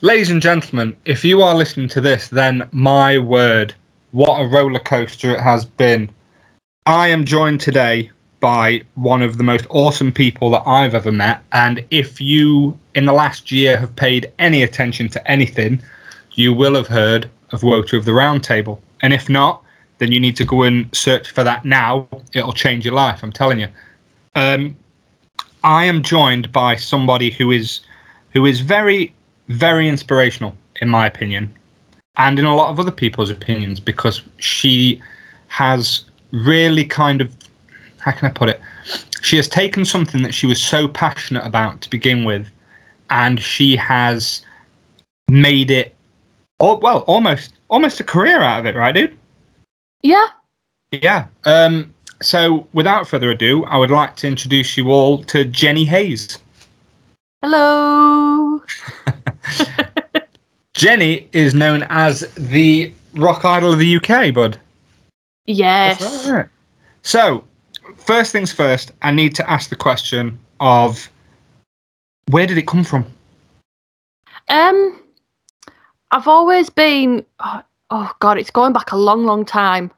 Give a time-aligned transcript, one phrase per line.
[0.00, 3.74] Ladies and gentlemen, if you are listening to this, then my word,
[4.12, 6.08] what a roller coaster it has been.
[6.86, 11.42] I am joined today by one of the most awesome people that I've ever met.
[11.50, 15.82] And if you, in the last year, have paid any attention to anything,
[16.34, 18.80] you will have heard of Wota of the Round Table.
[19.02, 19.64] And if not,
[19.98, 22.06] then you need to go and search for that now.
[22.34, 23.68] It'll change your life, I'm telling you.
[24.36, 24.76] Um,
[25.64, 27.80] I am joined by somebody who is
[28.32, 29.12] who is very
[29.48, 31.54] very inspirational, in my opinion,
[32.16, 35.00] and in a lot of other people's opinions, because she
[35.48, 37.34] has really kind of,
[37.98, 38.60] how can I put it?
[39.22, 42.46] She has taken something that she was so passionate about to begin with,
[43.10, 44.42] and she has
[45.28, 45.94] made it,
[46.60, 49.16] well, almost, almost a career out of it, right, dude?
[50.02, 50.26] Yeah.
[50.92, 51.26] Yeah.
[51.44, 56.38] Um, so, without further ado, I would like to introduce you all to Jenny Hayes.
[57.42, 58.60] Hello.
[60.74, 64.58] Jenny is known as the rock idol of the UK, bud.
[65.46, 66.28] Yes.
[66.28, 66.46] Right.
[67.02, 67.44] So,
[67.96, 71.08] first things first, I need to ask the question of
[72.30, 73.06] where did it come from?
[74.48, 75.02] Um,
[76.10, 77.24] I've always been.
[77.40, 79.90] Oh, oh God, it's going back a long, long time.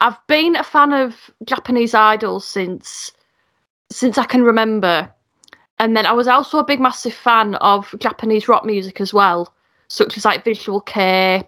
[0.00, 3.12] I've been a fan of Japanese idols since
[3.90, 5.12] since I can remember.
[5.80, 9.50] And then I was also a big, massive fan of Japanese rock music as well,
[9.88, 11.42] such as like Visual Kei.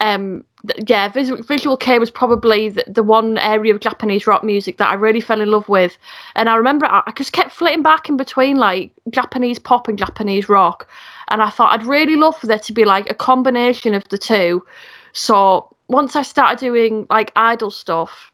[0.00, 4.42] Um, th- yeah, Visual, Visual Kei was probably the, the one area of Japanese rock
[4.42, 5.98] music that I really fell in love with.
[6.34, 9.98] And I remember I, I just kept flitting back in between like Japanese pop and
[9.98, 10.88] Japanese rock.
[11.28, 14.16] And I thought I'd really love for there to be like a combination of the
[14.16, 14.64] two.
[15.12, 18.29] So once I started doing like idol stuff,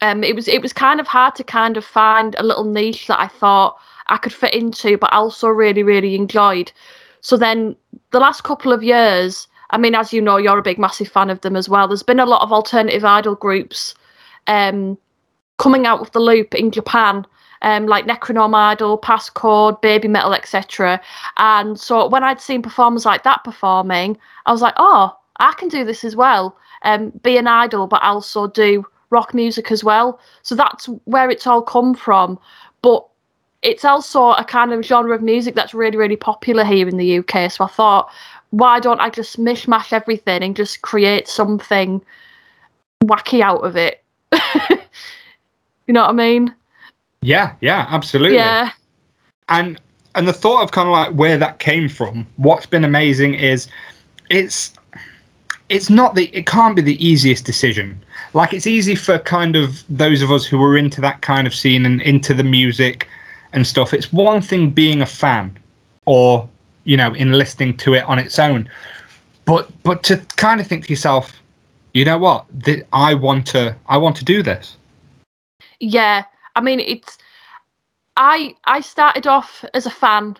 [0.00, 3.06] um, it was it was kind of hard to kind of find a little niche
[3.08, 6.72] that I thought I could fit into, but also really really enjoyed.
[7.20, 7.74] So then
[8.12, 11.30] the last couple of years, I mean, as you know, you're a big massive fan
[11.30, 11.88] of them as well.
[11.88, 13.94] There's been a lot of alternative idol groups
[14.46, 14.96] um,
[15.58, 17.26] coming out of the loop in Japan.
[17.60, 21.00] Um, like Necronomidol, Passcode, Baby Metal, etc.
[21.38, 24.16] And so when I'd seen performers like that performing,
[24.46, 26.56] I was like, oh, I can do this as well.
[26.84, 30.20] Um, be an idol, but also do rock music as well.
[30.42, 32.38] So that's where it's all come from.
[32.82, 33.06] But
[33.62, 37.18] it's also a kind of genre of music that's really, really popular here in the
[37.18, 37.50] UK.
[37.50, 38.10] So I thought,
[38.50, 42.00] why don't I just mishmash everything and just create something
[43.02, 44.02] wacky out of it?
[45.86, 46.54] you know what I mean?
[47.20, 48.36] Yeah, yeah, absolutely.
[48.36, 48.70] Yeah.
[49.48, 49.80] And
[50.14, 53.68] and the thought of kind of like where that came from, what's been amazing is
[54.30, 54.72] it's
[55.68, 58.02] it's not the it can't be the easiest decision.
[58.34, 61.54] Like it's easy for kind of those of us who are into that kind of
[61.54, 63.08] scene and into the music
[63.52, 63.94] and stuff.
[63.94, 65.58] It's one thing being a fan
[66.06, 66.48] or
[66.84, 68.68] you know enlisting to it on its own,
[69.44, 71.40] but but to kind of think to yourself,
[71.94, 74.76] you know what, Th- I want to I want to do this.
[75.80, 76.24] Yeah.
[76.56, 77.18] I mean, it's
[78.16, 80.36] I I started off as a fan,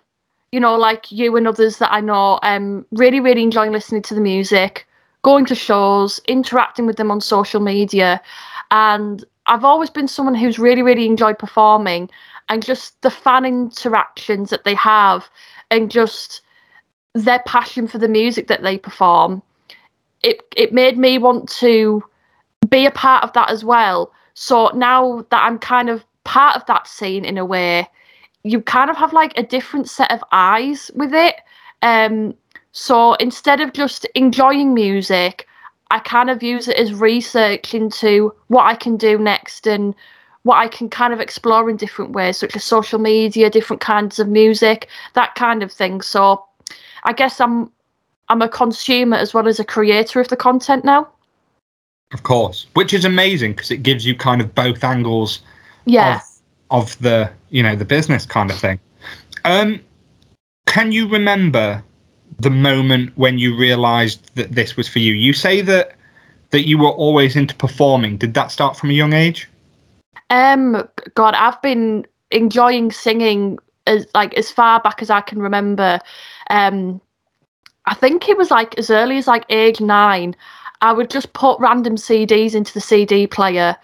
[0.50, 4.14] you know, like you and others that I know, um, really, really enjoying listening to
[4.14, 4.86] the music,
[5.22, 8.20] going to shows, interacting with them on social media.
[8.70, 12.10] And I've always been someone who's really, really enjoyed performing
[12.48, 15.28] and just the fan interactions that they have
[15.70, 16.42] and just
[17.14, 19.42] their passion for the music that they perform.
[20.22, 22.02] It it made me want to
[22.68, 24.12] be a part of that as well.
[24.34, 27.88] So now that I'm kind of part of that scene in a way,
[28.44, 31.36] you kind of have like a different set of eyes with it.
[31.82, 32.34] Um,
[32.78, 35.48] so instead of just enjoying music,
[35.90, 39.96] I kind of use it as research into what I can do next and
[40.44, 44.20] what I can kind of explore in different ways, such as social media, different kinds
[44.20, 46.02] of music, that kind of thing.
[46.02, 46.44] So
[47.02, 47.72] I guess I'm
[48.28, 51.08] I'm a consumer as well as a creator of the content now.
[52.12, 55.40] Of course, which is amazing because it gives you kind of both angles
[55.84, 56.20] Yeah.
[56.70, 58.78] of, of the you know the business kind of thing.
[59.44, 59.80] Um,
[60.66, 61.82] can you remember
[62.38, 65.14] the moment when you realised that this was for you?
[65.14, 65.94] You say that
[66.50, 68.16] that you were always into performing.
[68.16, 69.48] Did that start from a young age?
[70.30, 75.98] Um, God, I've been enjoying singing as like as far back as I can remember.
[76.50, 77.00] Um,
[77.86, 80.36] I think it was like as early as like age nine.
[80.80, 83.76] I would just put random CDs into the CD player,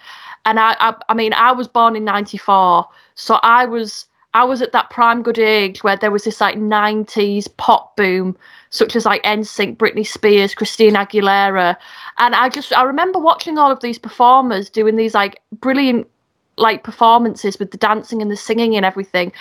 [0.45, 4.61] and I, I, I mean, I was born in '94, so I was, I was
[4.61, 8.37] at that prime good age where there was this like '90s pop boom,
[8.71, 11.77] such as like NSYNC, Britney Spears, Christina Aguilera,
[12.19, 16.09] and I just, I remember watching all of these performers doing these like brilliant
[16.57, 19.33] like performances with the dancing and the singing and everything.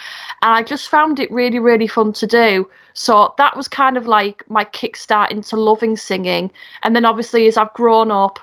[0.41, 2.69] And i just found it really really fun to do.
[2.93, 6.51] So that was kind of like my kickstart into loving singing.
[6.83, 8.39] And then obviously as i've grown up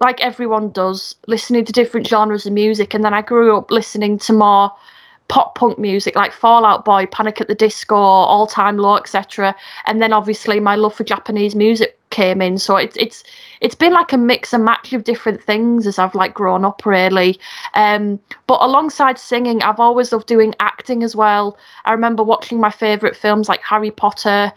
[0.00, 2.94] like everyone does listening to different genres of music.
[2.94, 4.72] And then i grew up listening to more
[5.28, 9.54] pop punk music like Fall Out Boy, Panic at the Disco, All Time Low, etc.
[9.86, 12.58] And then obviously my love for Japanese music came in.
[12.58, 13.24] So it's it's
[13.60, 16.84] it's been like a mix and match of different things as I've like grown up
[16.86, 17.38] really.
[17.74, 21.58] Um, but alongside singing, I've always loved doing acting as well.
[21.84, 24.50] I remember watching my favourite films like Harry Potter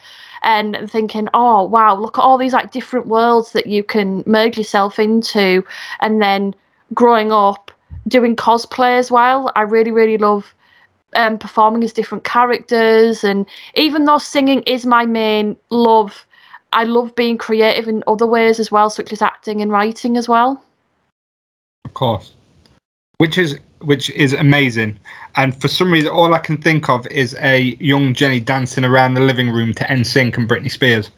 [0.44, 4.58] and thinking, oh wow, look at all these like different worlds that you can merge
[4.58, 5.66] yourself into.
[6.00, 6.56] And then
[6.94, 7.72] growing up
[8.08, 9.52] doing cosplay as well.
[9.56, 10.54] I really, really love
[11.16, 13.24] um, performing as different characters.
[13.24, 16.25] And even though singing is my main love,
[16.74, 20.28] I love being creative in other ways as well, such as acting and writing as
[20.28, 20.63] well.
[21.86, 22.34] Of course,
[23.18, 25.00] which is which is amazing.
[25.36, 29.16] And for some reason, all I can think of is a young Jenny dancing around
[29.16, 31.10] the living room to NSYNC and Britney Spears.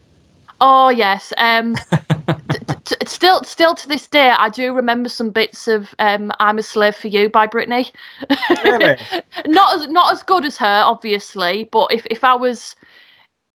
[0.62, 1.34] Oh yes.
[1.38, 1.76] Um,
[2.86, 6.64] t- still, still to this day, I do remember some bits of um, "I'm a
[6.64, 7.92] Slave for You" by Britney.
[8.64, 8.98] Really?
[9.48, 12.76] not as not as good as her, obviously, but if, if I was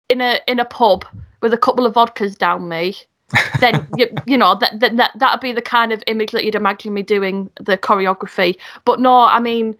[0.09, 1.05] in a in a pub
[1.41, 2.95] with a couple of vodkas down me,
[3.59, 6.55] then you, you know that that that that'd be the kind of image that you'd
[6.55, 8.57] imagine me doing the choreography.
[8.85, 9.77] But no, I mean.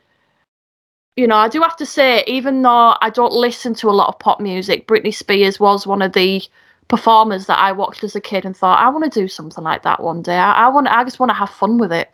[1.17, 4.09] You know, I do have to say, even though I don't listen to a lot
[4.09, 6.45] of pop music, Britney Spears was one of the
[6.87, 9.83] performers that I watched as a kid and thought, I want to do something like
[9.83, 10.37] that one day.
[10.37, 12.11] I, I want, I just want to have fun with it.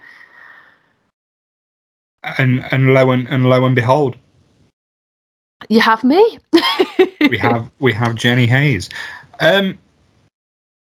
[2.37, 4.15] And and lo and, and lo and behold,
[5.69, 6.37] You have me.
[7.29, 8.89] we have we have Jenny Hayes.
[9.39, 9.77] Um,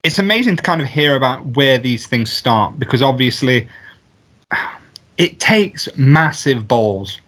[0.04, 3.70] it's amazing to kind of hear about where these things start because obviously
[5.18, 7.22] it takes massive balls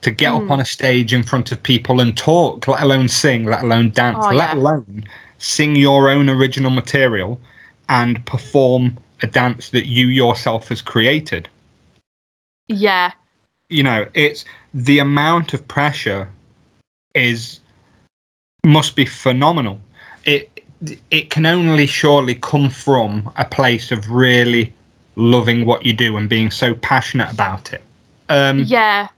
[0.00, 0.50] to get up Mm.
[0.52, 4.24] on a stage in front of people and talk, let alone sing, let alone dance,
[4.26, 4.60] Oh, let yeah.
[4.60, 5.04] alone
[5.44, 7.38] sing your own original material
[7.88, 11.48] and perform a dance that you yourself has created.
[12.68, 13.12] yeah,
[13.68, 16.28] You know, it's the amount of pressure
[17.14, 17.60] is
[18.64, 19.78] must be phenomenal.
[20.24, 20.50] It
[21.10, 24.72] it can only surely come from a place of really
[25.16, 27.82] loving what you do and being so passionate about it.
[28.28, 29.08] Um, yeah.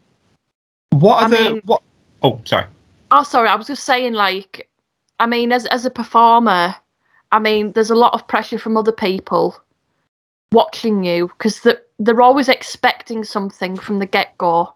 [0.91, 1.83] What are I the mean- what?
[2.23, 2.67] Oh, sorry.
[3.11, 3.49] Oh, sorry.
[3.49, 4.66] I was just saying, like,
[5.19, 6.75] I mean, as as a performer,
[7.33, 9.57] I mean, there's a lot of pressure from other people
[10.53, 14.73] watching you because the, they're always expecting something from the get go.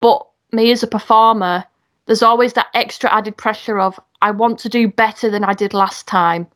[0.00, 1.64] But me as a performer,
[2.06, 5.74] there's always that extra added pressure of I want to do better than I did
[5.74, 6.46] last time.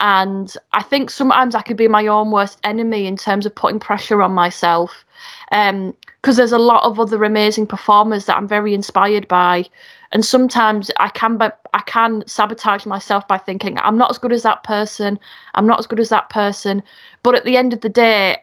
[0.00, 3.78] And I think sometimes I could be my own worst enemy in terms of putting
[3.78, 5.04] pressure on myself.
[5.52, 9.64] Um, because there's a lot of other amazing performers that I'm very inspired by
[10.12, 14.32] and sometimes I can but I can sabotage myself by thinking I'm not as good
[14.32, 15.18] as that person,
[15.54, 16.82] I'm not as good as that person.
[17.22, 18.36] But at the end of the day,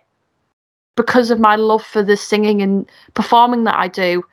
[0.95, 4.24] because of my love for the singing and performing that I do,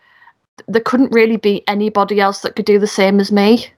[0.66, 3.68] there couldn't really be anybody else that could do the same as me.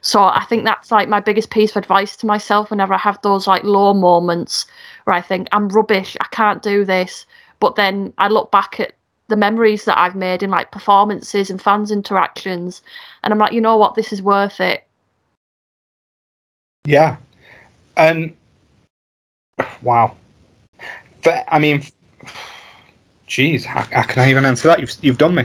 [0.00, 3.20] So I think that's like my biggest piece of advice to myself whenever I have
[3.22, 4.66] those like low moments
[5.04, 7.26] where I think I'm rubbish, I can't do this.
[7.60, 8.92] But then I look back at
[9.28, 12.82] the memories that I've made in like performances and fans interactions,
[13.22, 14.86] and I'm like, you know what, this is worth it.
[16.86, 17.16] Yeah,
[17.96, 18.34] and
[19.82, 20.16] wow.
[21.22, 21.84] But, I mean,
[23.26, 24.80] geez, how, how can I even answer that?
[24.80, 25.42] You've you've done me.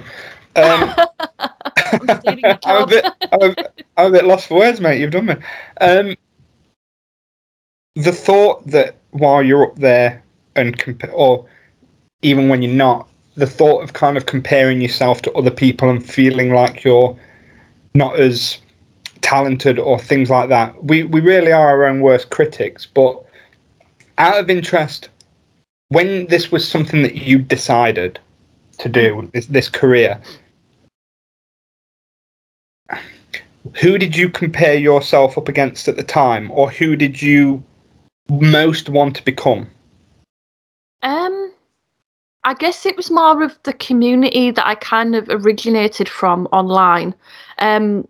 [0.55, 0.93] Um,
[1.39, 2.09] I'm
[2.65, 3.55] I'm a bit, I'm a,
[3.97, 4.99] I'm a bit lost for words, mate.
[4.99, 5.35] You've done me.
[5.81, 6.15] Um,
[7.95, 10.23] the thought that while you're up there
[10.55, 11.47] and comp- or
[12.21, 16.05] even when you're not, the thought of kind of comparing yourself to other people and
[16.05, 17.17] feeling like you're
[17.95, 18.59] not as
[19.21, 20.83] talented or things like that.
[20.83, 22.85] We we really are our own worst critics.
[22.85, 23.23] But
[24.17, 25.09] out of interest,
[25.89, 28.19] when this was something that you decided
[28.79, 30.21] to do, this, this career,
[33.75, 37.63] who did you compare yourself up against at the time, or who did you
[38.29, 39.69] most want to become?
[41.01, 41.42] Um,
[42.45, 47.15] I guess it was more of the community that I kind of originated from online.
[47.59, 48.07] Um,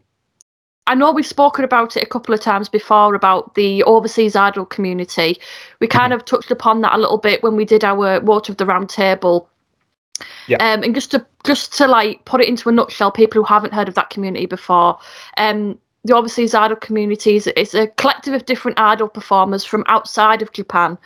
[0.87, 4.65] I know we've spoken about it a couple of times before about the overseas idol
[4.65, 5.39] community.
[5.79, 8.57] We kind of touched upon that a little bit when we did our Wota of
[8.57, 9.49] the Round Table.
[10.47, 10.57] Yeah.
[10.57, 13.73] Um, and just to just to like put it into a nutshell, people who haven't
[13.73, 14.97] heard of that community before,
[15.37, 20.41] um, the overseas idol community is it's a collective of different idol performers from outside
[20.41, 20.97] of Japan.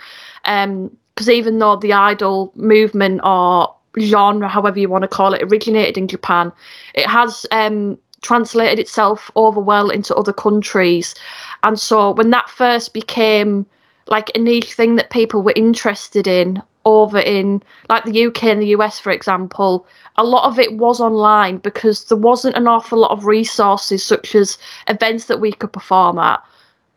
[0.45, 5.41] Um, because even though the idol movement or genre, however you want to call it,
[5.41, 6.51] originated in Japan.
[6.93, 11.15] It has um, translated itself over well into other countries.
[11.63, 13.65] And so when that first became
[14.05, 18.61] like a niche thing that people were interested in over in like the UK and
[18.61, 22.99] the US, for example, a lot of it was online because there wasn't an awful
[22.99, 26.43] lot of resources such as events that we could perform at.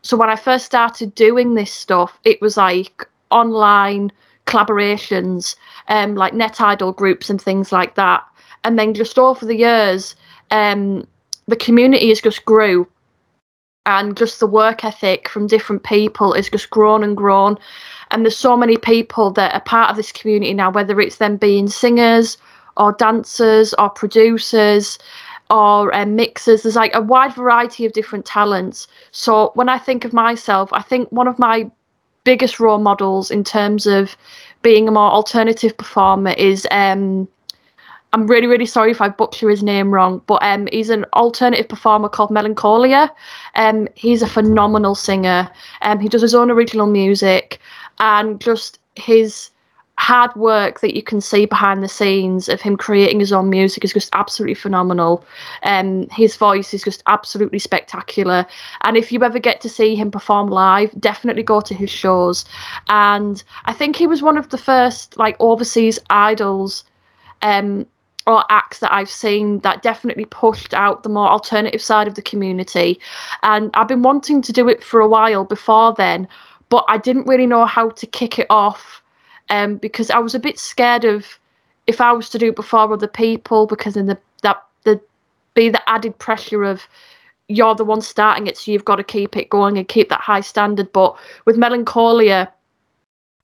[0.03, 4.11] So when I first started doing this stuff, it was like online
[4.45, 5.55] collaborations,
[5.87, 8.23] um, like net idol groups and things like that.
[8.63, 10.15] And then just over the years,
[10.51, 11.07] um,
[11.47, 12.87] the community has just grew.
[13.87, 17.57] And just the work ethic from different people has just grown and grown.
[18.11, 21.37] And there's so many people that are part of this community now whether it's them
[21.37, 22.37] being singers
[22.77, 24.99] or dancers or producers
[25.49, 26.61] or um, mixers.
[26.61, 28.87] There's like a wide variety of different talents.
[29.11, 31.69] So when i think of myself i think one of my
[32.23, 34.15] biggest role models in terms of
[34.61, 37.27] being a more alternative performer is um,
[38.13, 41.69] I'm really, really sorry if I butcher his name wrong, but um, he's an alternative
[41.69, 43.11] performer called Melancholia.
[43.55, 45.49] Um, he's a phenomenal singer.
[45.81, 47.59] Um, he does his own original music,
[47.99, 49.49] and just his
[50.01, 53.85] hard work that you can see behind the scenes of him creating his own music
[53.85, 55.23] is just absolutely phenomenal.
[55.61, 58.47] Um, his voice is just absolutely spectacular.
[58.81, 62.45] And if you ever get to see him perform live, definitely go to his shows.
[62.89, 66.83] And I think he was one of the first like overseas idols
[67.43, 67.85] um,
[68.25, 72.23] or acts that I've seen that definitely pushed out the more alternative side of the
[72.23, 72.99] community.
[73.43, 76.27] And I've been wanting to do it for a while before then,
[76.69, 79.00] but I didn't really know how to kick it off
[79.51, 81.37] um, because I was a bit scared of
[81.85, 84.99] if I was to do it before other people because then the that the
[85.53, 86.87] be the added pressure of
[87.47, 90.21] you're the one starting it, so you've got to keep it going and keep that
[90.21, 90.91] high standard.
[90.93, 92.51] But with Melancholia,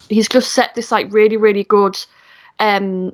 [0.08, 1.98] he's just set this like really, really good
[2.60, 3.14] um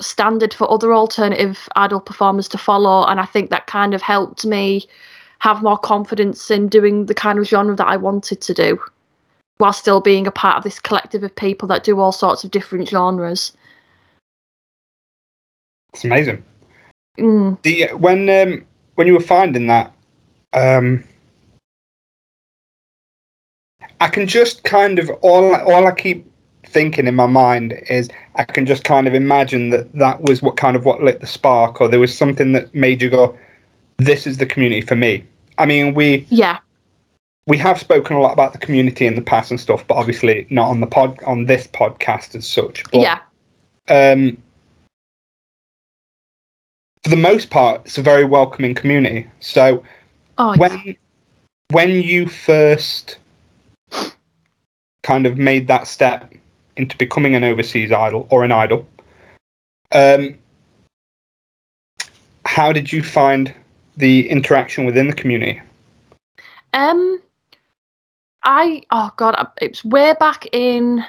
[0.00, 4.46] standard for other alternative idol performers to follow and i think that kind of helped
[4.46, 4.86] me
[5.40, 8.78] have more confidence in doing the kind of genre that i wanted to do
[9.58, 12.50] while still being a part of this collective of people that do all sorts of
[12.50, 13.52] different genres
[15.92, 16.42] it's amazing
[17.18, 17.60] mm.
[17.62, 19.92] the when um when you were finding that
[20.54, 21.04] um
[24.00, 26.28] i can just kind of all all i keep
[26.68, 30.56] thinking in my mind is I can just kind of imagine that that was what
[30.56, 33.36] kind of what lit the spark, or there was something that made you go,
[33.96, 35.24] "This is the community for me."
[35.58, 36.58] I mean, we yeah
[37.48, 40.46] we have spoken a lot about the community in the past and stuff, but obviously
[40.50, 42.84] not on the pod on this podcast as such.
[42.92, 43.20] But, yeah.
[43.88, 44.36] Um,
[47.02, 49.26] for the most part, it's a very welcoming community.
[49.40, 49.82] So
[50.36, 50.92] oh, when yeah.
[51.70, 53.16] when you first
[55.02, 56.34] kind of made that step
[56.76, 58.86] into becoming an overseas idol or an idol.
[59.90, 60.38] Um,
[62.44, 63.54] how did you find
[63.96, 65.62] the interaction within the community?
[66.74, 67.22] Um,
[68.42, 71.04] I oh god, uh, it was way back in.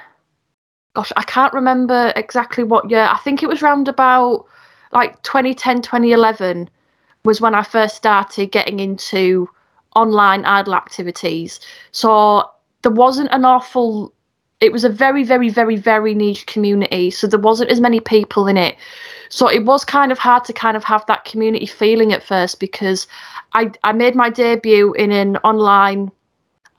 [0.96, 3.08] Gosh, I can't remember exactly what year.
[3.10, 4.46] I think it was round about
[4.92, 6.70] like 2010, 2011
[7.26, 9.48] was when I first started getting into
[9.96, 11.60] online idol activities.
[11.92, 12.50] So
[12.82, 14.14] there wasn't an awful
[14.62, 17.12] it was a very, very, very, very niche community.
[17.12, 18.76] So there wasn't as many people in it.
[19.30, 22.60] So it was kind of hard to kind of have that community feeling at first
[22.60, 23.08] because
[23.54, 26.12] I, I made my debut in an online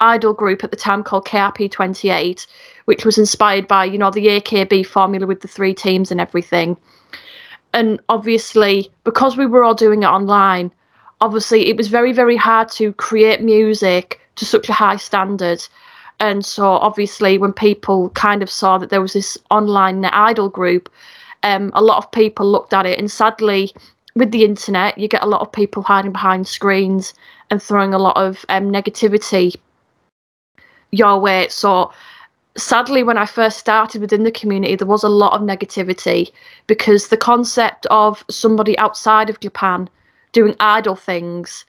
[0.00, 2.46] idol group at the time called KRP28,
[2.86, 6.76] which was inspired by, you know, the AKB formula with the three teams and everything.
[7.72, 10.72] And obviously, because we were all doing it online,
[11.20, 15.62] obviously it was very, very hard to create music to such a high standard
[16.20, 20.88] and so obviously when people kind of saw that there was this online idol group
[21.42, 23.72] um, a lot of people looked at it and sadly
[24.14, 27.14] with the internet you get a lot of people hiding behind screens
[27.50, 29.54] and throwing a lot of um, negativity
[30.92, 31.92] your way so
[32.56, 36.30] sadly when i first started within the community there was a lot of negativity
[36.66, 39.88] because the concept of somebody outside of japan
[40.32, 41.64] doing idol things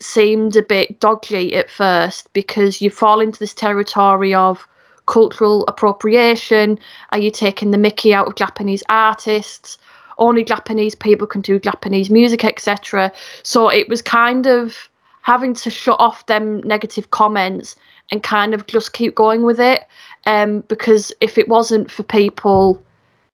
[0.00, 4.66] seemed a bit dodgy at first because you fall into this territory of
[5.08, 6.78] cultural appropriation.
[7.10, 9.78] Are you taking the mickey out of Japanese artists?
[10.18, 13.10] Only Japanese people can do Japanese music, etc.
[13.42, 14.88] So it was kind of
[15.22, 17.74] having to shut off them negative comments
[18.10, 19.86] and kind of just keep going with it.
[20.26, 22.82] Um, because if it wasn't for people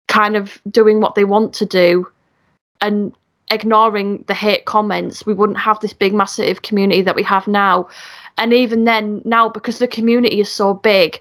[0.07, 2.07] kind of doing what they want to do
[2.81, 3.15] and
[3.51, 7.89] ignoring the hate comments, we wouldn't have this big, massive community that we have now.
[8.37, 11.21] And even then, now because the community is so big,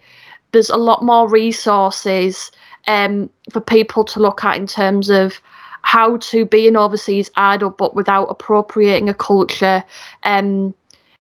[0.51, 2.51] there's a lot more resources
[2.87, 5.41] um, for people to look at in terms of
[5.81, 9.83] how to be an overseas idol but without appropriating a culture
[10.23, 10.73] um,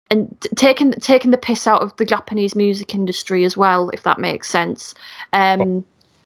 [0.09, 4.19] and taking taking the piss out of the Japanese music industry as well, if that
[4.19, 4.93] makes sense.
[5.33, 5.85] Um,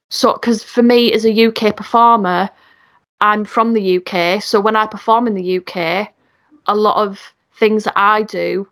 [0.09, 2.49] so, because for me as a UK performer,
[3.21, 6.11] I'm from the UK, so when I perform in the UK,
[6.67, 8.67] a lot of things that I do,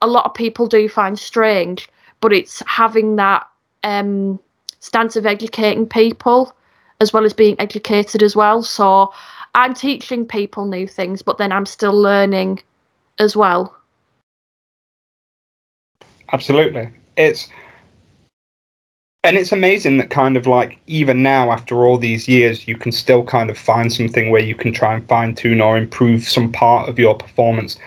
[0.00, 1.88] a lot of people do find strange,
[2.20, 3.46] but it's having that
[3.84, 4.38] um,
[4.80, 6.54] stance of educating people
[7.00, 8.62] as well as being educated as well.
[8.62, 9.12] So
[9.54, 12.62] I'm teaching people new things, but then I'm still learning
[13.18, 13.74] as well.
[16.32, 16.90] Absolutely.
[17.16, 17.48] It's
[19.22, 22.90] and it's amazing that kind of like even now after all these years you can
[22.90, 26.50] still kind of find something where you can try and fine tune or improve some
[26.50, 27.78] part of your performance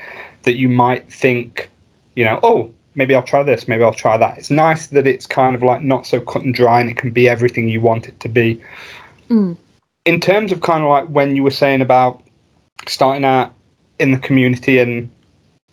[0.44, 1.70] that you might think,
[2.16, 4.38] you know, oh, maybe I'll try this, maybe I'll try that.
[4.38, 7.12] It's nice that it's kind of like not so cut and dry and it can
[7.12, 8.62] be everything you want it to be.
[9.30, 9.58] Mm.
[10.06, 12.22] In terms of kind of like when you were saying about
[12.88, 13.54] starting out
[14.00, 15.10] in the community and,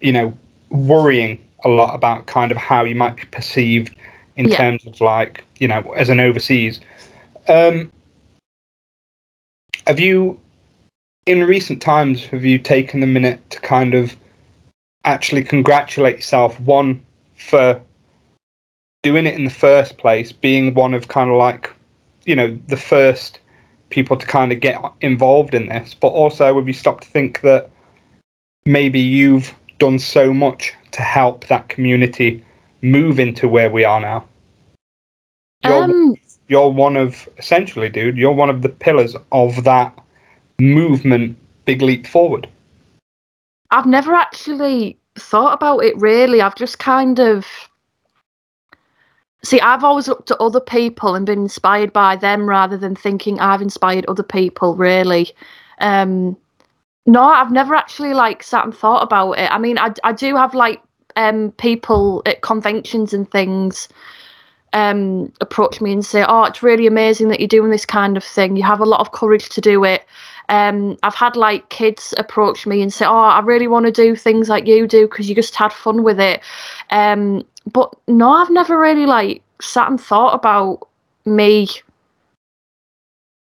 [0.01, 0.33] you know,
[0.71, 3.95] worrying a lot about kind of how you might be perceived
[4.37, 4.57] in Yeah.
[4.57, 6.81] terms of like you know as an overseas.
[7.49, 7.91] Um,
[9.87, 10.39] have you,
[11.27, 14.17] in recent times, have you taken a minute to kind of
[15.05, 17.05] actually congratulate yourself one
[17.37, 17.81] for
[19.03, 21.73] doing it in the first place, being one of kind of like
[22.27, 23.41] you know the first
[23.89, 27.41] people to kind of get involved in this, but also have you stopped to think
[27.41, 27.69] that
[28.65, 32.45] maybe you've done so much to help that community
[32.83, 34.27] move into where we are now.
[35.65, 36.17] You're, Um,
[36.49, 38.17] you're one of essentially, dude.
[38.17, 39.97] You're one of the pillars of that
[40.59, 41.37] movement.
[41.65, 42.49] Big leap forward.
[43.71, 46.41] I've never actually thought about it really.
[46.41, 47.47] I've just kind of
[49.45, 49.61] see.
[49.61, 53.63] I've always looked at other people and been inspired by them rather than thinking I've
[53.63, 54.75] inspired other people.
[54.75, 55.31] Really,
[55.81, 56.37] um,
[57.11, 59.51] no, I've never actually like sat and thought about it.
[59.51, 60.83] I mean, I I do have like
[61.17, 63.89] um people at conventions and things
[64.73, 68.25] um approach me and say, "Oh, it's really amazing that you're doing this kind of
[68.25, 68.57] thing.
[68.57, 70.05] You have a lot of courage to do it."
[70.51, 74.17] um, I've had like kids approach me and say, "Oh, I really want to do
[74.17, 76.43] things like you do because you just had fun with it."
[76.91, 80.89] Um, but no, I've never really like sat and thought about
[81.25, 81.69] me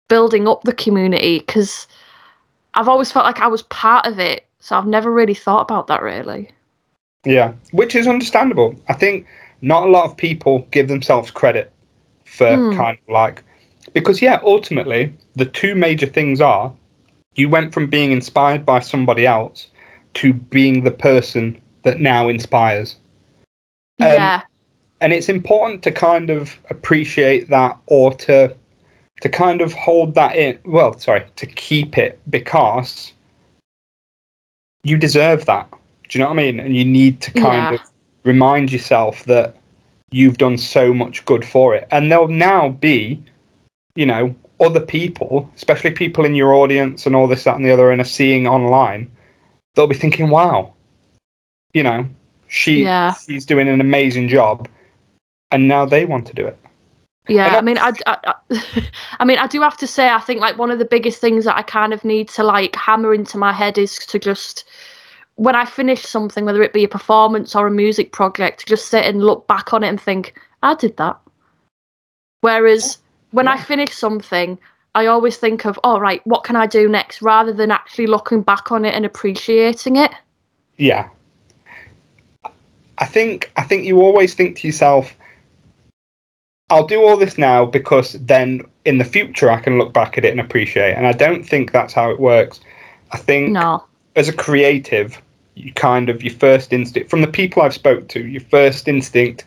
[0.09, 1.87] building up the community because
[2.73, 4.47] I've always felt like I was part of it.
[4.59, 6.49] So I've never really thought about that really.
[7.25, 8.75] Yeah, which is understandable.
[8.87, 9.25] I think
[9.61, 11.71] not a lot of people give themselves credit
[12.25, 12.77] for Hmm.
[12.77, 13.43] kind of like
[13.93, 16.73] because yeah, ultimately the two major things are
[17.35, 19.67] you went from being inspired by somebody else
[20.15, 22.97] to being the person that now inspires.
[23.99, 24.41] Um, yeah,
[24.99, 28.55] and it's important to kind of appreciate that or to
[29.21, 33.13] to kind of hold that in well sorry to keep it because
[34.83, 37.73] you deserve that do you know what i mean and you need to kind Yeah.
[37.75, 37.81] of
[38.23, 39.55] remind yourself that
[40.11, 43.21] you've done so much good for it and there'll now be
[43.95, 47.71] you know other people especially people in your audience and all this that and the
[47.71, 49.09] other and are seeing online
[49.75, 50.73] they'll be thinking wow
[51.73, 52.07] you know
[52.47, 53.13] she Yeah.
[53.13, 54.67] she's doing an amazing job
[55.51, 56.57] and now they want to do it
[57.27, 58.17] Yeah, I mean, I, I,
[58.49, 58.87] I-
[59.19, 61.45] I mean, I do have to say, I think like one of the biggest things
[61.45, 64.65] that I kind of need to like hammer into my head is to just
[65.35, 68.87] when I finish something, whether it be a performance or a music project, to just
[68.89, 71.17] sit and look back on it and think, I did that.
[72.41, 72.97] Whereas
[73.31, 74.57] when I finish something,
[74.93, 78.41] I always think of, all right, what can I do next, rather than actually looking
[78.41, 80.11] back on it and appreciating it.
[80.77, 81.07] Yeah.
[82.97, 85.15] I think I think you always think to yourself,
[86.71, 90.23] I'll do all this now because then in the future I can look back at
[90.23, 90.93] it and appreciate.
[90.93, 92.61] And I don't think that's how it works.
[93.11, 93.83] I think No.
[94.15, 95.21] as a creative,
[95.55, 99.43] you kind of your first instinct from the people I've spoke to, your first instinct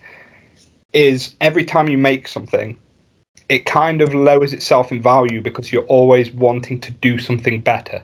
[0.92, 2.76] is every time you make something,
[3.48, 8.02] it kind of lowers itself in value because you're always wanting to do something better.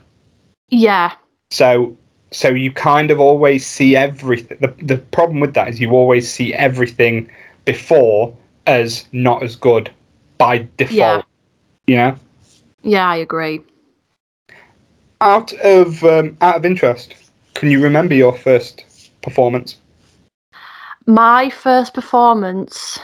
[0.69, 1.13] Yeah.
[1.51, 1.95] So
[2.31, 4.57] so you kind of always see everything.
[4.61, 7.29] The the problem with that is you always see everything
[7.65, 8.35] before
[8.67, 9.91] as not as good
[10.37, 10.91] by default.
[10.91, 11.21] Yeah.
[11.87, 12.19] You know,
[12.83, 13.61] Yeah, I agree.
[15.19, 17.15] out of um, out of interest,
[17.53, 18.85] can you remember your first
[19.21, 19.77] performance?
[21.07, 22.99] My first performance,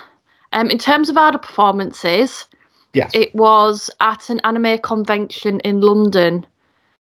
[0.53, 2.45] um, in terms of other performances,
[2.93, 3.11] Yes.
[3.13, 6.45] it was at an anime convention in London,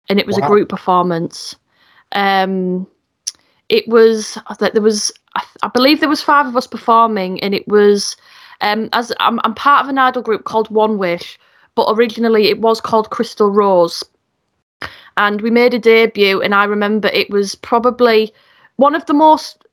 [0.09, 0.45] and it was Wow.
[0.45, 1.55] a group performance.
[2.13, 2.87] Um,
[3.69, 7.53] it was that there was, I, I believe there was five of us performing, and
[7.53, 8.15] it was
[8.61, 11.39] Um, as I'm, I'm part of an idol group called One Wish,
[11.75, 14.03] but originally it was called Crystal Rose.
[15.17, 18.31] And we made a debut, and I remember it was probably
[18.75, 19.63] one of the most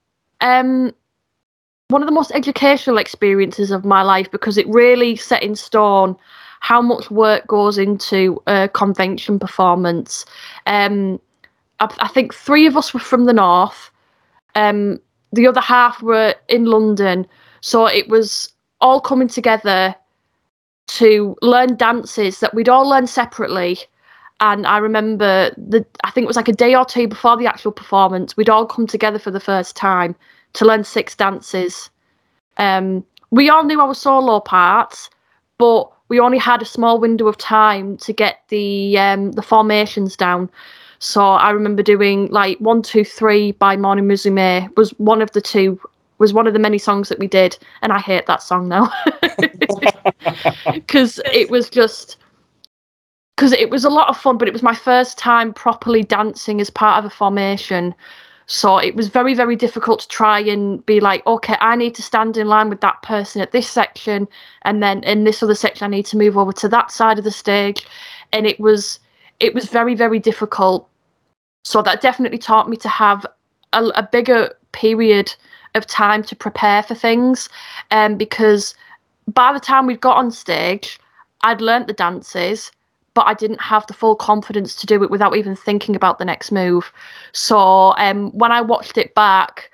[0.41, 0.93] um,
[1.89, 6.17] one of the most educational experiences of my life because it really set in stone
[6.61, 10.25] how much work goes into a convention performance.
[10.67, 11.21] Um,
[11.81, 13.91] I, I think three of us were from the north.
[14.55, 14.99] Um,
[15.33, 17.27] the other half were in London,
[17.61, 18.54] so it was
[18.85, 19.95] all coming together
[20.87, 23.79] to learn dances that we'd all learn separately.
[24.41, 27.47] And I remember the I think it was like a day or two before the
[27.47, 30.15] actual performance, we'd all come together for the first time
[30.53, 31.89] to learn six dances.
[32.59, 35.09] Um, we all knew our solo parts,
[35.57, 40.15] but we only had a small window of time to get the um, the formations
[40.15, 40.51] down.
[40.99, 45.41] So I remember doing like one, two, three by Morning Musume was one of the
[45.41, 45.81] two
[46.19, 48.91] was one of the many songs that we did, and I hate that song now
[50.73, 52.17] because it was just
[53.37, 56.61] because it was a lot of fun, but it was my first time properly dancing
[56.61, 57.95] as part of a formation.
[58.47, 62.03] So it was very, very difficult to try and be like, okay, I need to
[62.03, 64.29] stand in line with that person at this section,
[64.63, 67.25] and then in this other section, I need to move over to that side of
[67.25, 67.87] the stage.
[68.33, 69.01] And it was,
[69.41, 70.89] it was very, very difficult.
[71.65, 73.27] So that definitely taught me to have
[73.73, 75.35] a, a bigger period
[75.75, 77.49] of time to prepare for things,
[77.91, 78.75] um, because
[79.29, 80.99] by the time we'd got on stage,
[81.43, 82.71] I'd learnt the dances
[83.15, 86.25] but I didn't have the full confidence to do it without even thinking about the
[86.25, 86.93] next move.
[87.33, 89.71] So um, when I watched it back,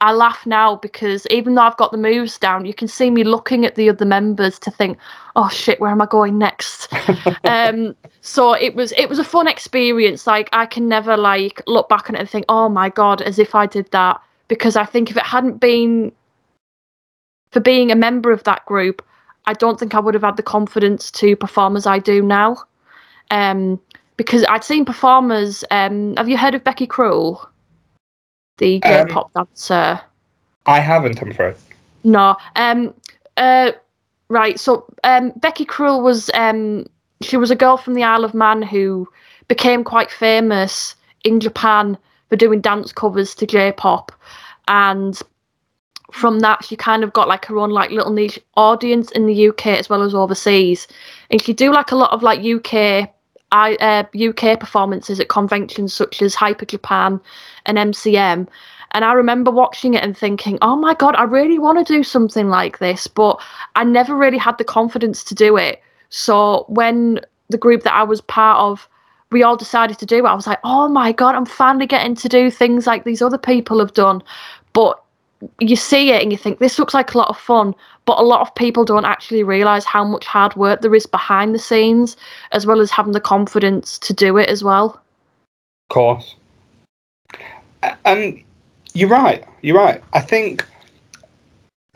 [0.00, 3.24] I laugh now because even though I've got the moves down, you can see me
[3.24, 4.98] looking at the other members to think,
[5.36, 6.92] "Oh shit, where am I going next?"
[7.44, 10.26] um, so it was it was a fun experience.
[10.26, 13.38] Like I can never like look back on it and think, "Oh my god," as
[13.38, 14.20] if I did that.
[14.48, 16.12] Because I think if it hadn't been
[17.50, 19.02] for being a member of that group,
[19.46, 22.56] I don't think I would have had the confidence to perform as I do now
[23.32, 23.80] um,
[24.16, 25.64] because I'd seen performers.
[25.70, 27.48] Um, have you heard of Becky Cruel,
[28.58, 30.00] the Um, J-pop dancer?
[30.66, 31.56] I haven't, I'm afraid.
[32.04, 32.36] No.
[32.56, 32.94] Um.
[33.36, 33.72] Uh.
[34.28, 34.58] Right.
[34.58, 36.86] So, um, Becky Cruel was um.
[37.20, 39.08] She was a girl from the Isle of Man who
[39.48, 41.96] became quite famous in Japan
[42.32, 44.10] for doing dance covers to J-pop,
[44.66, 45.20] and
[46.12, 49.48] from that she kind of got like her own like little niche audience in the
[49.48, 50.88] UK as well as overseas,
[51.30, 53.10] and she do like a lot of like UK
[53.52, 57.20] I, uh, UK performances at conventions such as Hyper Japan
[57.66, 58.48] and MCM.
[58.92, 62.02] And I remember watching it and thinking, oh my God, I really want to do
[62.02, 63.38] something like this, but
[63.76, 65.82] I never really had the confidence to do it.
[66.08, 68.88] So when the group that I was part of,
[69.32, 72.14] we all decided to do it, I was like, oh my God, I'm finally getting
[72.16, 74.22] to do things like these other people have done.
[74.72, 75.02] But
[75.58, 78.22] you see it and you think this looks like a lot of fun, but a
[78.22, 82.16] lot of people don't actually realize how much hard work there is behind the scenes,
[82.52, 85.00] as well as having the confidence to do it as well.
[85.90, 86.36] Of course.
[88.04, 88.42] And
[88.94, 89.44] you're right.
[89.62, 90.02] You're right.
[90.12, 90.64] I think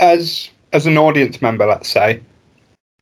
[0.00, 2.20] as as an audience member, let's say,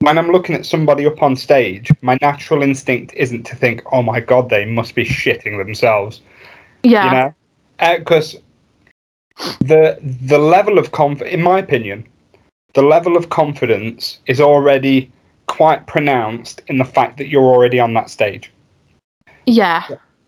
[0.05, 4.03] when I'm looking at somebody up on stage, my natural instinct isn't to think, "Oh
[4.03, 6.21] my god, they must be shitting themselves,"
[6.83, 7.35] Yeah, you know,
[7.81, 8.37] uh, because
[9.61, 12.07] the the level of conf, in my opinion,
[12.75, 15.11] the level of confidence is already
[15.47, 18.51] quite pronounced in the fact that you're already on that stage.
[19.47, 19.85] yeah,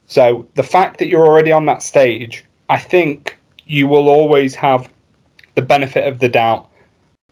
[0.07, 4.89] So the fact that you're already on that stage, I think you will always have
[5.55, 6.69] the benefit of the doubt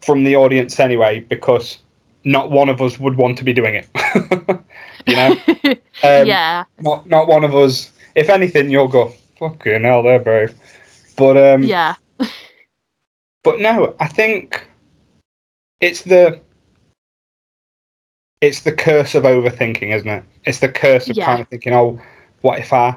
[0.00, 1.78] from the audience anyway, because
[2.24, 3.88] not one of us would want to be doing it.
[5.06, 5.36] you know,
[6.02, 7.90] Um, yeah, not not one of us.
[8.14, 10.54] If anything, you'll go fucking hell, they're brave.
[11.16, 11.94] But um, yeah,
[13.42, 14.66] but no, I think
[15.80, 16.40] it's the
[18.40, 20.24] it's the curse of overthinking, isn't it?
[20.44, 21.24] It's the curse of Yeah.
[21.24, 22.00] kind of thinking, oh,
[22.42, 22.96] what if I,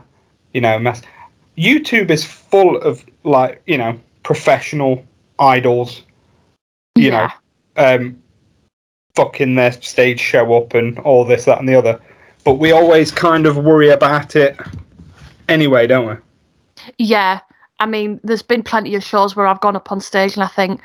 [0.53, 1.01] you know, mess.
[1.57, 5.05] YouTube is full of like you know professional
[5.39, 6.03] idols,
[6.95, 7.31] you yeah,
[7.77, 8.21] know, um,
[9.17, 11.99] fucking their stage show up and all this, that, and the other.
[12.45, 14.58] But we always kind of worry about it
[15.49, 16.15] anyway, don't we?
[16.97, 17.41] yeah.
[17.80, 20.47] I mean, there's been plenty of shows where I've gone up on stage and I
[20.47, 20.82] think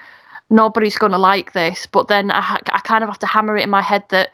[0.50, 3.56] nobody's going to like this, but then I, ha- I kind of have to hammer
[3.56, 4.30] it in my head that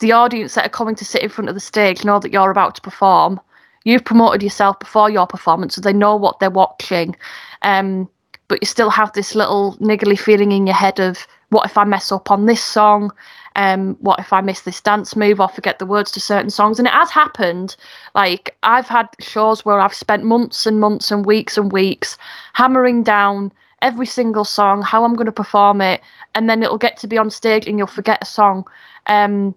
[0.00, 2.50] the audience that are coming to sit in front of the stage know that you're
[2.50, 3.40] about to perform.
[3.84, 7.16] You've promoted yourself before your performance, so they know what they're watching.
[7.62, 8.08] Um,
[8.48, 11.84] but you still have this little niggly feeling in your head of what if I
[11.84, 13.12] mess up on this song?
[13.54, 16.80] Um, what if I miss this dance move or forget the words to certain songs?
[16.80, 17.76] And it has happened.
[18.16, 22.18] Like I've had shows where I've spent months and months and weeks and weeks
[22.54, 26.00] hammering down every single song, how I'm going to perform it,
[26.34, 28.64] and then it'll get to be on stage and you'll forget a song.
[29.06, 29.54] Um,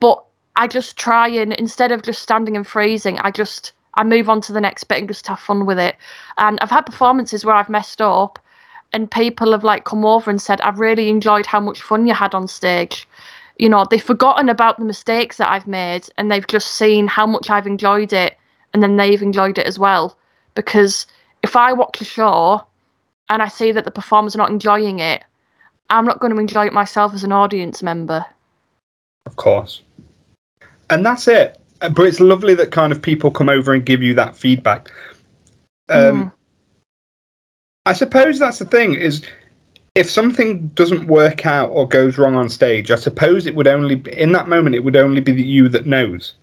[0.00, 0.22] but
[0.56, 4.42] I just try and instead of just standing and freezing, I just I move on
[4.42, 5.96] to the next bit and just have fun with it.
[6.36, 8.38] And I've had performances where I've messed up,
[8.92, 12.14] and people have like come over and said, "I've really enjoyed how much fun you
[12.14, 13.08] had on stage."
[13.58, 17.26] You know, they've forgotten about the mistakes that I've made, and they've just seen how
[17.26, 18.36] much I've enjoyed it,
[18.72, 20.16] and then they've enjoyed it as well.
[20.54, 21.06] Because
[21.42, 22.64] if I watch a show
[23.30, 25.24] and I see that the performers are not enjoying it,
[25.90, 28.24] I'm not going to enjoy it myself as an audience member.
[29.26, 29.82] Of course.
[30.90, 31.60] And that's it.
[31.80, 34.90] But it's lovely that kind of people come over and give you that feedback.
[35.88, 36.32] Um, Mm.
[37.88, 39.22] I suppose that's the thing is
[39.94, 43.94] if something doesn't work out or goes wrong on stage, I suppose it would only
[43.94, 46.34] be, in that moment it would only be the you that knows.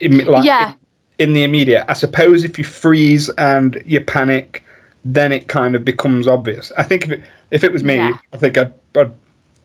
[0.00, 0.74] In, like, Yeah.
[1.18, 1.86] in the immediate.
[1.88, 4.62] I suppose if you freeze and you panic,
[5.06, 6.70] then it kind of becomes obvious.
[6.76, 8.18] I think if it, if it was me, Yeah.
[8.34, 9.10] I think I'd, I'd,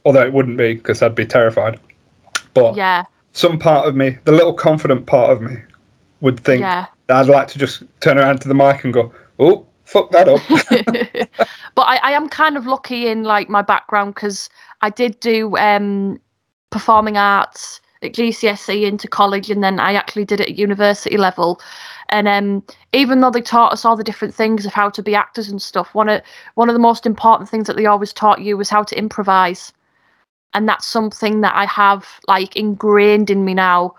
[0.06, 1.82] although it wouldn't be because I'd be terrified.
[2.54, 5.58] But Yeah, some part of me, the little confident part of me,
[6.22, 6.86] would think yeah.
[7.08, 10.30] that I'd like to just turn around to the mic and go, "Oh, fuck that
[10.30, 10.42] up."
[11.76, 14.50] but I, I am kind of lucky in like my background because
[14.82, 16.20] I did do um,
[16.70, 21.60] performing arts at GCSE into college, and then I actually did it at university level.
[22.10, 25.16] And um, even though they taught us all the different things of how to be
[25.16, 26.22] actors and stuff, one of
[26.56, 29.74] one of the most important things that they always taught you was how to improvise,
[30.54, 33.96] and that's something that I have like ingrained in me now.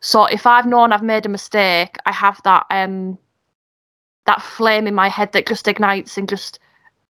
[0.00, 3.18] So if I've known I've made a mistake, I have that um,
[4.26, 6.58] that flame in my head that just ignites and just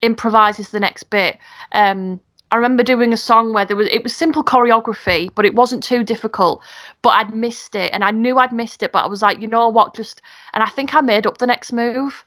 [0.01, 1.37] improvises the next bit.
[1.71, 2.19] Um,
[2.51, 5.83] I remember doing a song where there was it was simple choreography, but it wasn't
[5.83, 6.61] too difficult.
[7.01, 8.91] But I'd missed it, and I knew I'd missed it.
[8.91, 10.21] But I was like, you know what, just
[10.53, 12.23] and I think I made up the next move.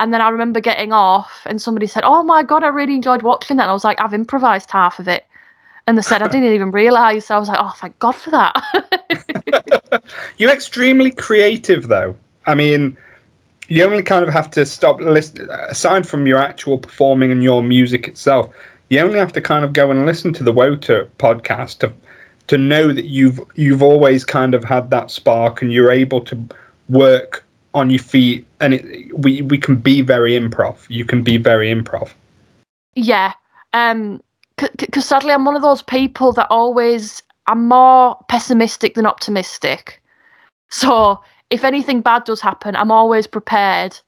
[0.00, 3.22] And then I remember getting off, and somebody said, "Oh my god, I really enjoyed
[3.22, 5.26] watching that." And I was like, "I've improvised half of it."
[5.86, 8.30] And they said, "I didn't even realise." So I was like, "Oh, thank God for
[8.30, 10.04] that."
[10.36, 12.14] You're extremely creative, though.
[12.46, 12.96] I mean,
[13.68, 15.48] you only kind of have to stop listen.
[15.50, 18.52] Aside from your actual performing and your music itself,
[18.88, 21.92] you only have to kind of go and listen to the Wota podcast to
[22.48, 26.38] to know that you've you've always kind of had that spark and you're able to
[26.88, 28.46] work on your feet.
[28.60, 30.86] And it, we we can be very improv.
[30.88, 32.10] You can be very improv.
[32.94, 33.34] Yeah.
[33.74, 34.22] Um
[34.56, 40.02] because sadly I'm one of those people that always I'm more pessimistic than optimistic.
[40.70, 43.98] So if anything bad does happen, I'm always prepared.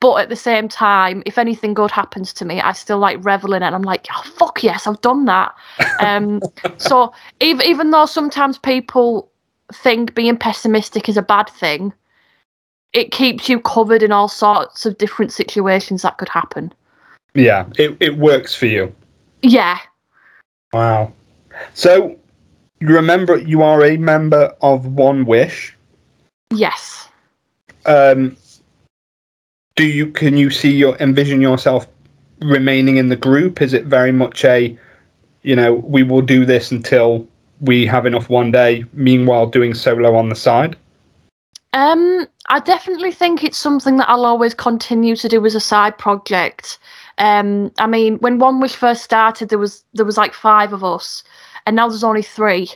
[0.00, 3.52] But at the same time, if anything good happens to me, I still like revel
[3.52, 3.66] in it.
[3.66, 5.54] And I'm like, oh fuck yes, I've done that.
[6.00, 6.40] Um,
[6.78, 9.30] so even even though sometimes people
[9.70, 11.92] think being pessimistic is a bad thing,
[12.94, 16.72] it keeps you covered in all sorts of different situations that could happen.
[17.34, 18.94] Yeah, it it works for you.
[19.42, 19.78] Yeah,
[20.72, 21.12] Wow.
[21.74, 22.16] So
[22.80, 25.76] you remember you are a member of One Wish.
[26.54, 27.08] Yes.
[27.86, 28.36] Um,
[29.76, 31.86] do you can you see your envision yourself
[32.40, 33.62] remaining in the group?
[33.62, 34.78] Is it very much a,
[35.42, 37.26] you know, we will do this until
[37.60, 38.84] we have enough one day.
[38.92, 40.76] Meanwhile, doing solo on the side.
[41.72, 45.96] Um, I definitely think it's something that I'll always continue to do as a side
[45.98, 46.78] project.
[47.18, 50.82] Um, I mean, when One Wish first started, there was there was like five of
[50.82, 51.22] us,
[51.66, 52.70] and now there's only three,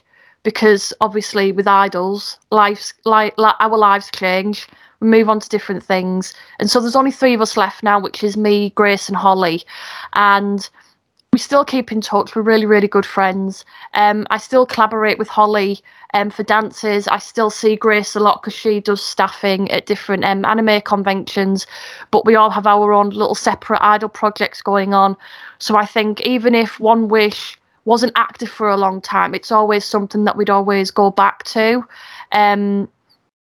[0.44, 4.68] because obviously with idols, lives like li- our lives change.
[5.00, 7.98] We move on to different things, and so there's only three of us left now,
[7.98, 9.64] which is me, Grace, and Holly,
[10.14, 10.68] and
[11.34, 12.36] we still keep in touch.
[12.36, 13.64] We're really, really good friends.
[13.94, 15.80] Um, I still collaborate with Holly
[16.14, 17.08] um, for dances.
[17.08, 21.66] I still see Grace a lot because she does staffing at different um, anime conventions.
[22.12, 25.16] But we all have our own little separate idol projects going on.
[25.58, 29.84] So I think even if One Wish wasn't active for a long time, it's always
[29.84, 31.84] something that we'd always go back to.
[32.32, 32.88] Um,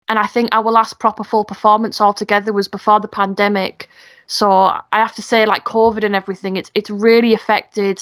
[0.07, 3.89] and I think our last proper full performance altogether was before the pandemic.
[4.27, 8.01] So I have to say, like COVID and everything, it's it's really affected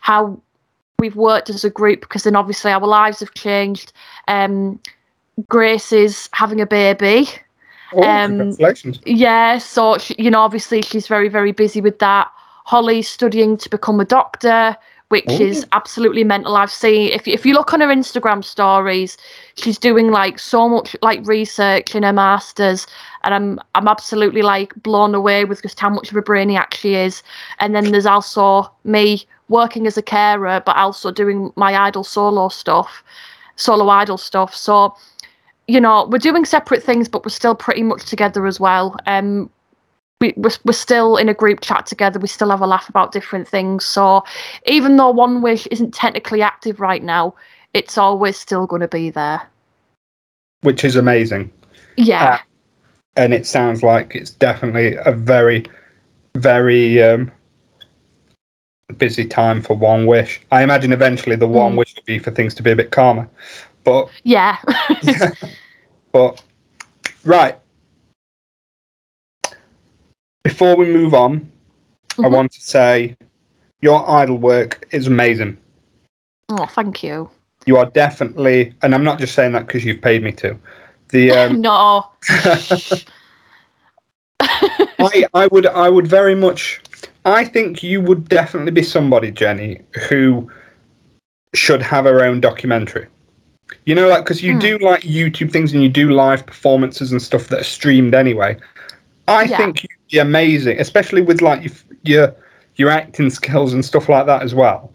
[0.00, 0.40] how
[0.98, 3.92] we've worked as a group because then obviously our lives have changed.
[4.26, 4.80] Um,
[5.48, 7.28] Grace is having a baby.
[7.92, 9.00] Oh, Um, congratulations!
[9.06, 12.30] Yeah, so she, you know, obviously she's very, very busy with that.
[12.64, 14.76] Holly's studying to become a doctor,
[15.08, 15.40] which Oh.
[15.40, 16.56] is absolutely mental.
[16.56, 19.16] I've seen if you- if you look on her Instagram stories,
[19.56, 22.86] she's doing like so much like research in her masters,
[23.24, 26.94] and I'm I'm absolutely like blown away with just how much of a brainiac she
[26.94, 27.22] is.
[27.58, 32.48] And then there's also me working as a carer, but also doing my idol solo
[32.48, 33.02] stuff,
[33.56, 34.54] solo idol stuff.
[34.54, 34.94] So
[35.70, 38.96] you know, we're doing separate things, but we're still pretty much together as well.
[39.06, 39.50] Um,
[40.20, 42.18] we, we're, we're still in a group chat together.
[42.18, 43.84] We still have a laugh about different things.
[43.84, 44.24] So
[44.66, 47.34] even though One Wish isn't technically active right now,
[47.74, 49.42] it's always still going to be there.
[50.62, 51.50] which is amazing.
[51.96, 52.40] Yeah.
[53.16, 55.64] and it sounds like it's definitely a very,
[56.36, 57.30] very um,
[58.96, 60.40] busy time for One Wish.
[60.50, 61.78] I imagine eventually the One Mm.
[61.78, 63.28] Wish will be for things to be a bit calmer,
[63.84, 64.56] but yeah.
[66.12, 66.42] but
[67.24, 67.56] right.
[70.48, 71.46] Before we move on,
[72.18, 72.30] I Mhm.
[72.32, 73.14] want to say
[73.82, 75.58] your idol work is amazing.
[76.48, 77.28] oh, thank you.
[77.66, 80.56] You are definitely, and I'm not just saying that because you've paid me to.
[81.10, 82.06] The um, no.
[84.40, 86.80] I, I would I would very much
[87.26, 90.50] I think you would definitely be somebody, Jenny, who
[91.54, 93.06] should have her own documentary.
[93.84, 94.60] You know, like because you Hmm.
[94.60, 98.56] do like YouTube things and you do live performances and stuff that are streamed anyway.
[99.28, 99.56] I Yeah.
[99.56, 101.70] think you'd be amazing, especially with like
[102.04, 102.34] your
[102.76, 104.92] your acting skills and stuff like that as well.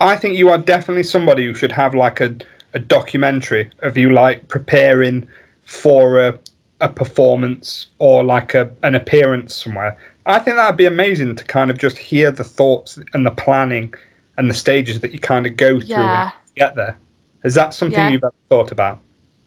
[0.00, 2.36] I think you are definitely somebody who should have like a
[2.74, 5.26] a documentary of you like preparing
[5.64, 6.38] for a
[6.82, 9.96] a performance or like a an appearance somewhere.
[10.26, 13.94] I think that'd be amazing to kind of just hear the thoughts and the planning
[14.36, 16.22] and the stages that you kind of go through Yeah.
[16.24, 16.98] and get there.
[17.44, 18.10] Is that something Yeah.
[18.10, 18.98] you've ever thought about?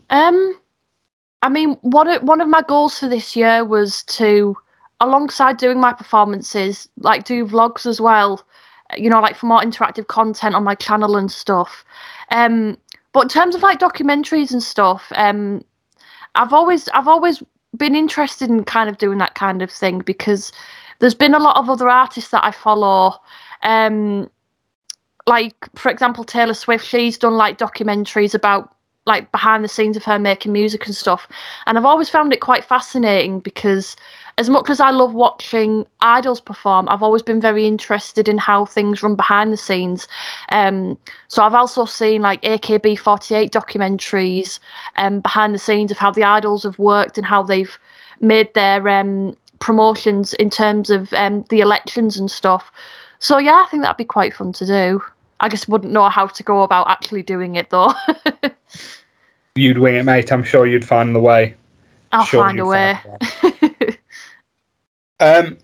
[0.10, 0.56] Um,
[1.42, 4.56] I mean, one of one of my goals for this year was to,
[5.00, 8.46] alongside doing my performances, like do vlogs as well.
[8.98, 11.86] You know, like for more interactive content on my channel and stuff.
[12.32, 12.78] Um,
[13.14, 15.64] but in terms of like documentaries and stuff, um,
[16.36, 17.42] I've always I've always
[17.78, 20.52] been interested in kind of doing that kind of thing because
[21.00, 23.16] there's been a lot of other artists that I follow.
[23.64, 24.30] Um,
[25.28, 26.86] like for example, Taylor Swift.
[26.86, 28.76] She's done like documentaries about
[29.10, 31.28] like behind the scenes of her making music and stuff.
[31.66, 33.96] And I've always found it quite fascinating because
[34.38, 38.66] as much as I love watching idols perform, I've always been very interested in how
[38.66, 40.08] things run behind the scenes.
[40.50, 44.60] Um, so I've also seen like AKB48 documentaries
[44.96, 47.78] um, behind the scenes of how the idols have worked and how they've
[48.22, 52.72] made their um, promotions in terms of um, the elections and stuff.
[53.20, 55.02] So yeah, I think that'd be quite fun to do.
[55.40, 57.94] I just wouldn't know how to go about actually doing it though.
[59.56, 60.32] You'd wing it, mate.
[60.32, 61.56] I'm sure you'd find the way.
[62.12, 62.98] I'll Sure find a way.
[63.42, 63.98] the
[65.20, 65.58] Um,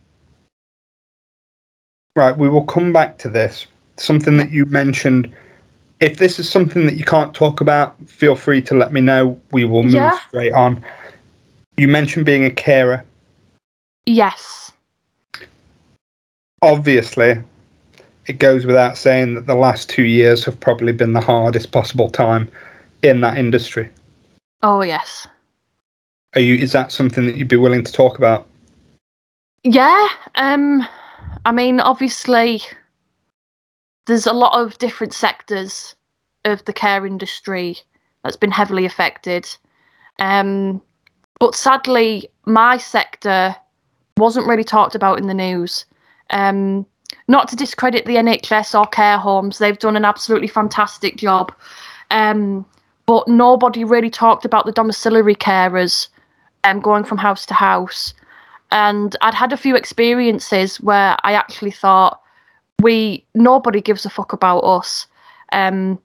[2.16, 3.68] right, we will come back to this.
[3.98, 5.34] Something that you mentioned.
[6.02, 9.40] If this is something that you can't talk about, feel free to let me know.
[9.52, 10.20] We will move Yeah.
[10.28, 10.84] straight on.
[11.78, 13.04] You mentioned being a carer.
[14.06, 14.72] yes.
[16.62, 17.42] Obviously,
[18.28, 22.10] it goes without saying that the last two years have probably been the hardest possible
[22.10, 22.50] time
[23.02, 23.90] in that industry.
[24.64, 25.28] Oh yes.
[26.34, 26.56] Are you?
[26.56, 28.48] Is that something that you'd be willing to talk about?
[29.64, 30.08] Yeah.
[30.36, 30.88] Um
[31.46, 32.62] I mean obviously
[34.08, 35.96] there's a lot of different sectors
[36.46, 37.78] of the care industry
[38.24, 39.48] that's been heavily affected.
[40.20, 40.82] Um
[41.40, 43.56] but sadly my sector
[44.18, 45.86] wasn't really talked about in the news.
[46.32, 46.88] Um
[47.28, 51.54] not to discredit the NHS or care homes, they've done an absolutely fantastic job.
[52.12, 52.66] Um
[53.06, 56.08] but nobody really talked about the domiciliary carers
[56.64, 58.14] um, going from house to house.
[58.72, 62.20] And I'd had a few experiences where I actually thought,
[62.82, 65.08] we nobody gives a fuck about us.
[65.54, 66.00] Um,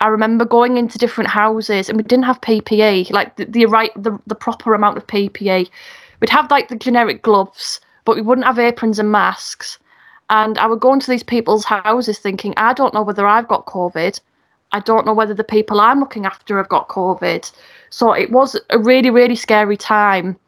[0.00, 3.90] I remember going into different houses and we didn't have PPE, like the, the right
[3.96, 5.70] the, the proper amount of PPE.
[6.20, 9.78] We'd have like the generic gloves, but we wouldn't have aprons and masks.
[10.32, 13.66] And I would go into these people's houses thinking, I don't know whether I've got
[13.66, 14.18] COVID.
[14.72, 17.52] I don't know whether the people I'm looking after have got COVID.
[17.90, 20.38] So it was a really, really scary time.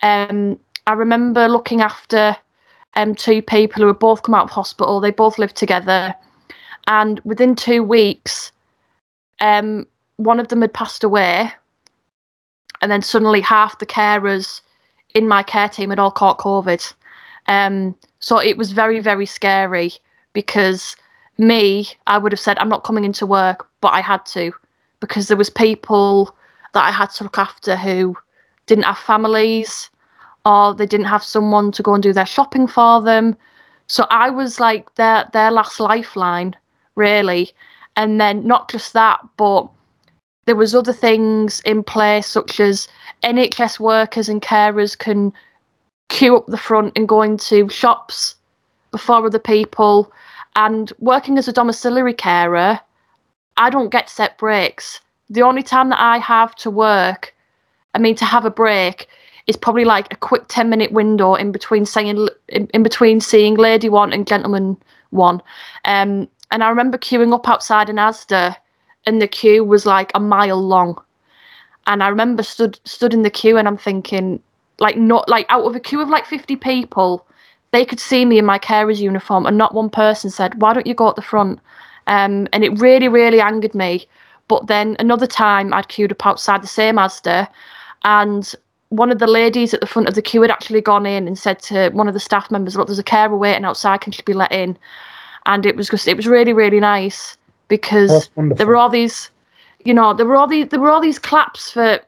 [0.00, 2.34] Um, I remember looking after
[2.94, 4.98] um, two people who had both come out of hospital.
[4.98, 6.14] They both lived together.
[6.86, 8.50] And within two weeks,
[9.40, 11.52] um, one of them had passed away.
[12.80, 14.62] And then suddenly half the carers
[15.14, 16.94] in my care team had all caught COVID.
[17.46, 19.92] Um, so it was very, very scary
[20.32, 20.96] because
[21.36, 24.50] me, I would have said, I'm not coming into work, but I had to
[25.00, 26.34] because there was people
[26.72, 28.16] that I had to look after who
[28.64, 29.90] didn't have families
[30.46, 33.36] or they didn't have someone to go and do their shopping for them.
[33.88, 36.56] So I was like their their last lifeline,
[36.94, 37.52] really.
[37.94, 39.68] And then not just that, but
[40.46, 42.88] there was other things in place such as
[43.22, 45.30] NHS workers and carers can
[46.08, 48.36] queue up the front and going to shops
[48.90, 50.12] before other people.
[50.56, 52.80] And working as a domiciliary carer,
[53.56, 55.00] I don't get set breaks.
[55.30, 57.34] The only time that I have to work,
[57.94, 59.08] I mean, to have a break,
[59.46, 63.54] is probably like a quick 10 minute window in between saying in, in between seeing
[63.54, 64.76] lady one and gentleman
[65.10, 65.42] one
[65.84, 68.56] um and i remember queuing up outside an asda
[69.06, 71.00] and the queue was like a mile long
[71.86, 74.40] and i remember stood stood in the queue and i'm thinking
[74.78, 77.26] like not like out of a queue of like 50 people
[77.70, 80.86] they could see me in my carer's uniform and not one person said why don't
[80.86, 81.60] you go at the front
[82.06, 84.06] um and it really really angered me
[84.48, 87.48] but then another time I'd queued up outside the same Asda,
[88.04, 88.54] and
[88.90, 91.38] one of the ladies at the front of the queue had actually gone in and
[91.38, 94.02] said to one of the staff members, "Look, there's a carer waiting outside.
[94.02, 94.76] Can she be let in?"
[95.46, 97.36] And it was just, it was really, really nice
[97.68, 99.30] because there were all these,
[99.84, 102.00] you know, there were all these, there were all these claps for,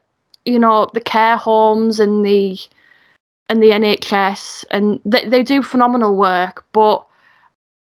[0.47, 2.57] you know, the care homes and the,
[3.49, 6.65] and the NHS, and they they do phenomenal work.
[6.71, 7.05] But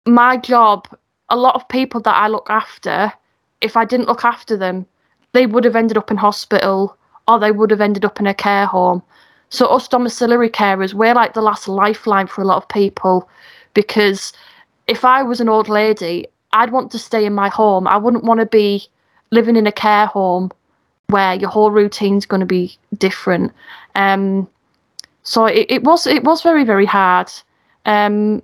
[0.05, 0.88] my job,
[1.30, 3.14] a lot of people that I look after
[3.62, 4.86] if I didn't look after them,
[5.34, 6.97] they would have ended up in hospital
[7.28, 9.01] or they would have ended up in a care home.
[9.49, 13.30] So us domiciliary carers, we're like the last lifeline for a lot of people
[13.74, 14.34] because
[14.88, 17.88] if I was an old lady, I'd want to stay in my home.
[17.88, 18.88] I wouldn't want to be
[19.32, 20.51] living in a care home
[21.12, 23.51] where your whole routine's going to be different.
[23.95, 24.47] Um,
[25.24, 27.32] so it, it was it was very very hard,
[27.86, 28.41] um,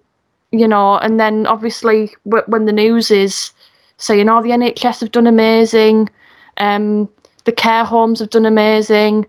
[0.51, 0.97] you know.
[0.99, 3.51] And then obviously w- when the news is
[3.97, 6.09] saying, "Oh, the NHS have done amazing,
[6.57, 7.09] um,
[7.45, 9.25] the care homes have done amazing,"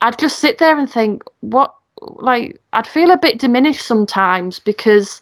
[0.00, 5.20] I'd just sit there and think, "What?" Like, I'd feel a bit diminished sometimes because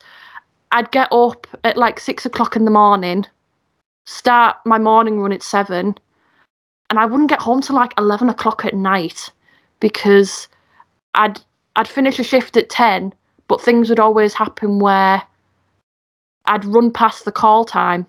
[0.70, 3.26] I'd get up at like six o'clock in the morning,
[4.04, 5.96] start my morning run at seven,
[6.90, 9.30] and I wouldn't get home till like eleven o'clock at night
[9.80, 10.48] because
[11.14, 11.40] I'd
[11.76, 13.12] I'd finish a shift at ten,
[13.46, 15.22] but things would always happen where
[16.46, 18.06] I'd run past the call time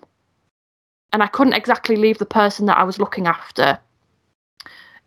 [1.12, 3.78] and I couldn't exactly leave the person that I was looking after.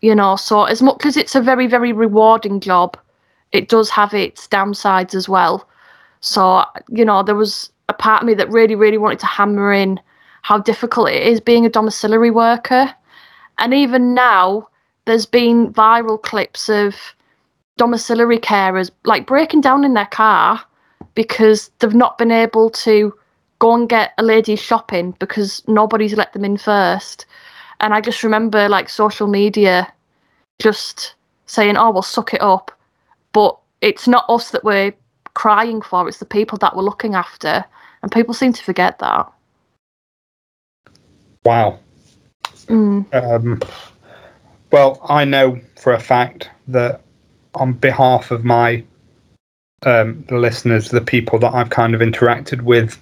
[0.01, 2.97] You know, so as much as it's a very, very rewarding job,
[3.51, 5.67] it does have its downsides as well.
[6.19, 9.71] So, you know, there was a part of me that really, really wanted to hammer
[9.71, 9.99] in
[10.41, 12.93] how difficult it is being a domiciliary worker.
[13.63, 14.67] And even now,
[15.05, 16.97] there's been viral clips of
[17.77, 20.61] domiciliary carers like breaking down in their car
[21.15, 23.13] because they've not been able to
[23.59, 27.25] go and get a lady shopping because nobody's let them in first.
[27.79, 29.87] And I just remember like social media
[30.59, 32.69] just saying, oh, well, suck it up.
[33.31, 34.93] But it's not us that we're
[35.35, 37.63] crying for, it's the people that we're looking after.
[38.01, 39.31] And people seem to forget that.
[41.45, 41.79] Wow.
[42.65, 43.13] Mm.
[43.13, 43.61] Um,
[44.71, 47.01] well, I know for a fact that
[47.55, 48.83] on behalf of my
[49.83, 52.97] um, the listeners, the people that I've kind of interacted with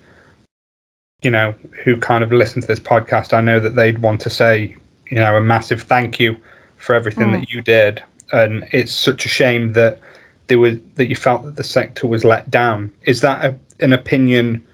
[1.21, 1.53] you know,
[1.83, 4.75] who kind of listen to this podcast, I know that they'd want to say,
[5.09, 6.35] you know, a massive thank you
[6.77, 7.39] for everything mm.
[7.39, 8.03] that you did.
[8.31, 9.99] And it's such a shame that
[10.47, 12.91] there was that you felt that the sector was let down.
[13.03, 14.65] Is that a, an opinion?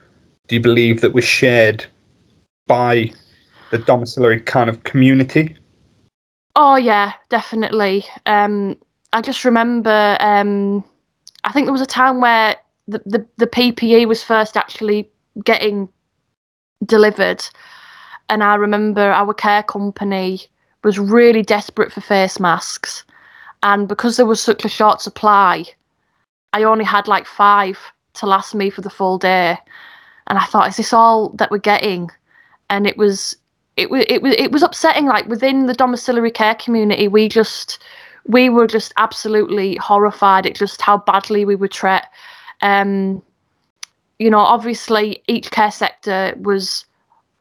[0.47, 1.85] Do you believe that was shared
[2.67, 3.11] by
[3.71, 5.57] the domiciliary kind of community?
[6.55, 8.05] Oh yeah, definitely.
[8.25, 8.77] Um,
[9.13, 10.17] I just remember.
[10.19, 10.83] Um,
[11.43, 12.57] I think there was a time where
[12.87, 15.09] the, the, the PPE was first actually
[15.43, 15.89] getting
[16.85, 17.43] delivered.
[18.29, 20.41] And I remember our care company
[20.83, 23.03] was really desperate for face masks.
[23.63, 25.65] And because there was such a short supply,
[26.53, 27.79] I only had like five
[28.15, 29.57] to last me for the full day.
[30.27, 32.09] And I thought, is this all that we're getting?
[32.69, 33.37] And it was
[33.77, 37.81] it was it was it was upsetting like within the domiciliary care community we just
[38.25, 42.03] we were just absolutely horrified at just how badly we were treated
[42.61, 43.21] um
[44.19, 46.85] you know, obviously each care sector was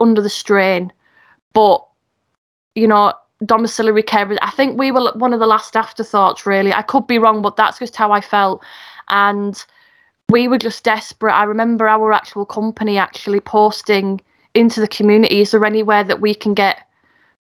[0.00, 0.92] under the strain,
[1.52, 1.84] but
[2.74, 3.14] you know,
[3.46, 4.36] domiciliary care.
[4.42, 6.44] I think we were one of the last afterthoughts.
[6.44, 8.62] Really, I could be wrong, but that's just how I felt,
[9.08, 9.62] and
[10.28, 11.32] we were just desperate.
[11.32, 14.20] I remember our actual company actually posting
[14.56, 16.88] into the community: is there anywhere that we can get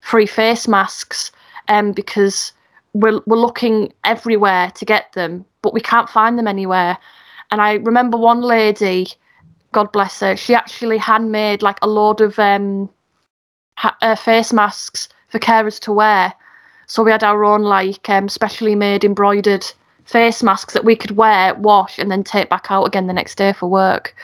[0.02, 1.32] free face masks?
[1.70, 2.52] Um, because
[2.94, 6.98] we're we're looking everywhere to get them, but we can't find them anywhere.
[7.52, 9.08] And I remember one lady
[9.74, 12.90] God bless her, she actually handmade like a load of um,
[13.78, 16.34] ha- uh, face masks for carers to wear.
[16.88, 19.66] So we had our own like um, specially made embroidered
[20.06, 23.36] face masks that we could wear, wash, and then take back out again the next
[23.36, 24.16] day for work.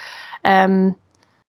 [0.45, 0.95] Um,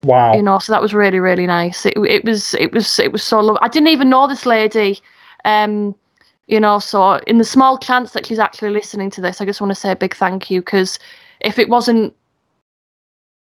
[0.04, 0.34] wow!
[0.34, 1.86] You know, so that was really really nice.
[1.86, 3.60] It, it was it was it was so lovely.
[3.62, 5.00] I didn't even know this lady.
[5.44, 5.94] Um,
[6.46, 9.60] you know, so in the small chance that she's actually listening to this, I just
[9.60, 10.98] want to say a big thank you because
[11.40, 12.14] if it wasn't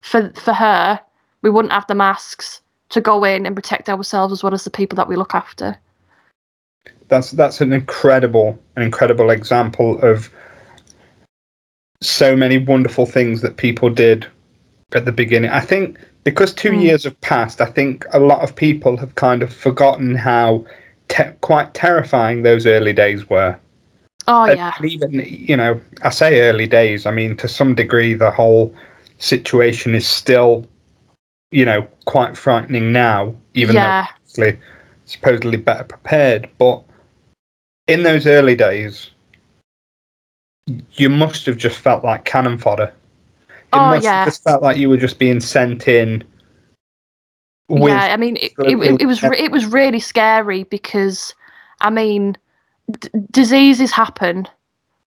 [0.03, 1.01] for for her,
[1.43, 4.71] we wouldn't have the masks to go in and protect ourselves as well as the
[4.71, 5.77] people that we look after.
[7.09, 10.31] That's that's an incredible an incredible example of
[12.03, 14.27] so many wonderful things that people did
[14.95, 15.51] at the beginning.
[15.51, 16.83] I think because two Mm.
[16.83, 20.67] years have passed, I think a lot of people have kind of forgotten how
[21.07, 23.57] te- quite terrifying those early days were.
[24.27, 24.73] Oh And yeah.
[24.83, 27.07] even you know, I say early days.
[27.07, 28.75] I mean, to some degree, the whole
[29.19, 30.67] situation is still,
[31.53, 33.33] you know, quite frightening now.
[33.55, 34.03] Even yeah.
[34.03, 34.59] though obviously
[35.05, 36.83] supposedly better prepared, but
[37.87, 39.11] in those early days,
[40.95, 42.93] you must have just felt like cannon fodder.
[43.73, 44.25] It Oh, must yeah.
[44.25, 46.25] just felt like you were just being sent in.
[47.69, 51.35] With, yeah, I mean, it, it, it, it- was it was really scary because,
[51.81, 52.37] I mean,
[52.93, 54.47] d- diseases happen,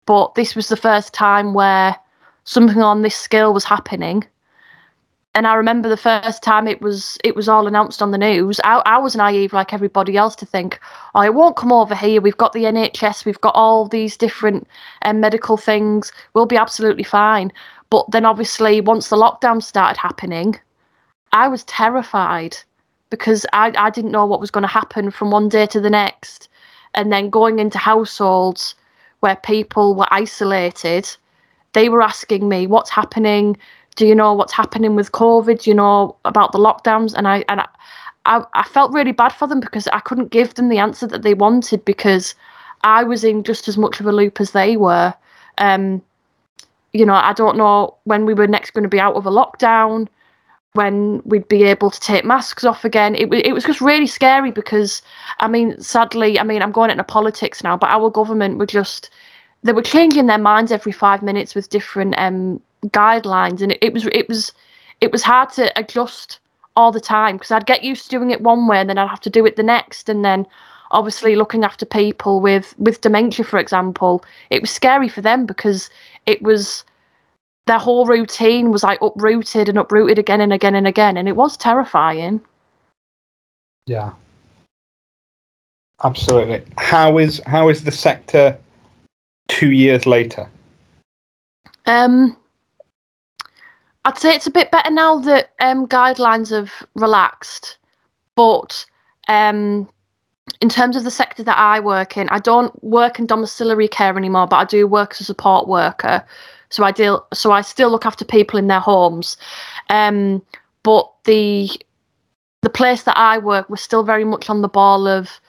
[0.06, 1.96] but this was the first time where
[2.44, 4.26] something on this scale was happening.
[5.34, 8.60] And I remember the first time it was it was all announced on the news.
[8.66, 10.78] I, I was naive like everybody else to think,
[11.16, 12.20] oh, it won't come over here.
[12.20, 13.24] We've got the NHS.
[13.24, 14.68] We've got all these different
[15.04, 16.12] um, medical things.
[16.34, 17.54] We'll be absolutely fine.
[17.92, 20.60] But then obviously once the lockdown started happening,
[21.34, 22.58] I was terrified
[23.12, 25.90] because I, I didn't know what was going to happen from one day to the
[25.90, 26.50] next.
[26.96, 28.74] And then going into households
[29.20, 31.08] where people were isolated,
[31.74, 33.58] they were asking me, What's happening?
[33.98, 35.62] Do you know what's happening with COVID?
[35.62, 37.14] Do you know about the lockdowns?
[37.14, 37.68] And I and I,
[38.26, 41.24] I, I felt really bad for them because I couldn't give them the answer that
[41.24, 42.36] they wanted because
[42.84, 45.14] I was in just as much of a loop as they were.
[45.58, 46.02] Um,
[46.94, 49.32] you know, I don't know when we were next going to be out of a
[49.32, 50.08] lockdown
[50.74, 53.16] when we'd be able to take masks off again.
[53.16, 55.02] It, it was just really scary because,
[55.40, 59.10] I mean, sadly, I mean, I'm going into politics now, but our government were just,
[59.64, 63.62] they were changing their minds every five minutes with different um, guidelines.
[63.62, 64.54] And it, it was, it was,
[65.02, 66.40] it was hard to adjust
[66.78, 69.10] all the time because I'd get used to doing it one way and then I'd
[69.10, 70.08] have to do it the next.
[70.08, 70.46] And then
[70.92, 75.90] obviously looking after people with, with dementia, for example, it was scary for them because
[76.26, 76.84] it was,
[77.68, 81.36] their whole routine was like uprooted and uprooted again and again and again, and it
[81.36, 82.42] was terrifying.
[83.88, 84.14] Yeah.
[86.04, 86.64] Absolutely.
[86.78, 88.58] How is how is the sector
[89.48, 90.50] two years later?
[91.86, 92.36] Um,
[94.06, 97.78] I'd say it's a bit better now that um, guidelines have relaxed,
[98.36, 98.86] but
[99.28, 99.88] um,
[100.60, 104.18] in terms of the sector that I work in, I don't work in domiciliary care
[104.18, 106.26] anymore, but I do work as a support worker.
[106.70, 109.38] So I deal, so I still look after people in their homes.
[109.90, 110.42] Um,
[110.84, 111.70] but the
[112.62, 115.42] the place that I work, we're still very much on the ball of,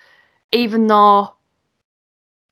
[0.50, 1.34] even though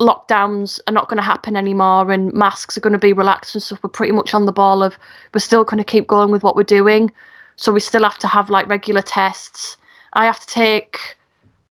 [0.01, 3.63] lockdowns are not going to happen anymore and masks are going to be relaxed and
[3.63, 4.99] stuff, we're pretty much on the ball of
[5.35, 7.11] we're still going to keep going with what we're doing.
[7.57, 9.77] So we still have to have like regular tests.
[10.13, 11.17] I have to take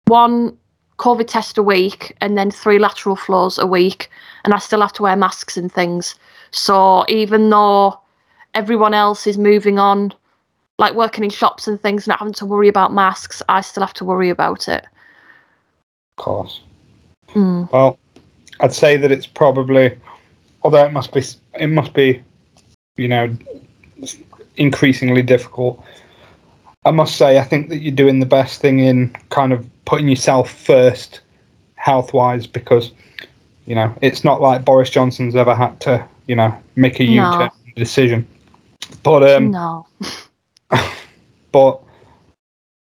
[0.07, 0.57] one
[0.97, 4.09] COVID test a week and then three lateral flows a week,
[4.43, 6.15] and I still have to wear masks and things.
[6.51, 7.99] So even though
[8.53, 10.13] everyone else is moving on,
[10.79, 13.93] like working in shops and things, not having to worry about masks, I still have
[13.95, 14.85] to worry about it.
[16.17, 16.61] Of course.
[17.29, 17.71] Mm.
[17.71, 17.99] Well,
[18.59, 19.95] I'd say that it's probably,
[20.63, 21.23] although it must be,
[21.59, 22.23] it must be,
[22.95, 23.35] you know,
[24.55, 25.83] increasingly difficult.
[26.87, 30.07] I must say, I think that you're doing the best thing in kind of putting
[30.07, 31.19] yourself first,
[31.75, 32.93] health wise, because,
[33.65, 37.19] you know, it's not like Boris Johnson's ever had to, you know, make a U
[37.19, 37.37] No.
[37.37, 38.25] turn decision.
[39.03, 39.85] But um, no.
[41.51, 41.81] but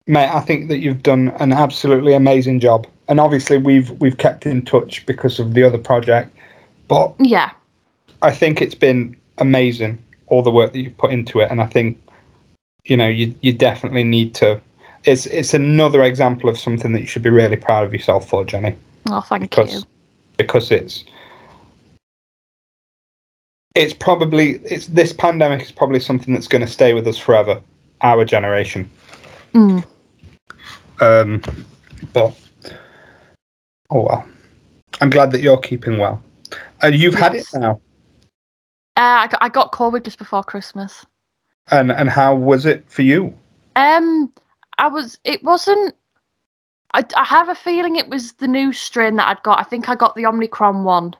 [0.07, 2.86] mate, I think that you've done an absolutely amazing job.
[3.09, 6.36] And obviously, we've we've kept in touch because of the other project.
[6.88, 7.52] But Yeah.
[8.20, 11.66] I think it's been amazing all the work that you've put into it, and I
[11.66, 11.98] think
[12.85, 14.61] you know you you definitely need to.
[15.05, 18.45] It's it's another example of something that you should be really proud of yourself for,
[18.45, 18.74] Jenny,
[19.07, 19.49] Oh, thank you.
[19.49, 19.87] because
[20.37, 21.05] because it's
[23.74, 27.61] it's probably it's this pandemic is probably something that's going to stay with us forever,
[28.01, 28.89] our generation.
[29.53, 29.85] Mm.
[31.01, 31.43] Um,
[32.12, 32.35] but
[33.91, 34.26] oh well,
[35.01, 36.22] I'm glad that you're keeping well.
[36.82, 37.80] And you've had it now.
[38.97, 41.05] Uh, I, got, I got COVID just before Christmas.
[41.70, 43.34] And and how was it for you?
[43.76, 44.32] Um,
[44.78, 45.18] I was.
[45.24, 45.94] It wasn't.
[46.92, 49.58] I, I have a feeling it was the new strain that I'd got.
[49.58, 51.14] I think I got the Omicron one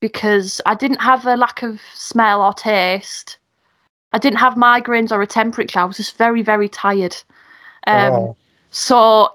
[0.00, 3.38] because I didn't have a lack of smell or taste.
[4.12, 5.80] I didn't have migraines or a temperature.
[5.80, 7.16] I was just very, very tired.
[7.86, 8.36] Um, Oh,
[8.70, 9.30] So,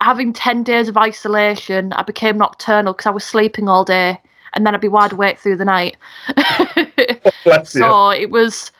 [0.00, 4.20] having 10 days of isolation, I became nocturnal because I was sleeping all day
[4.52, 5.96] and then I'd be wide awake through the night.
[7.64, 8.72] so, it was.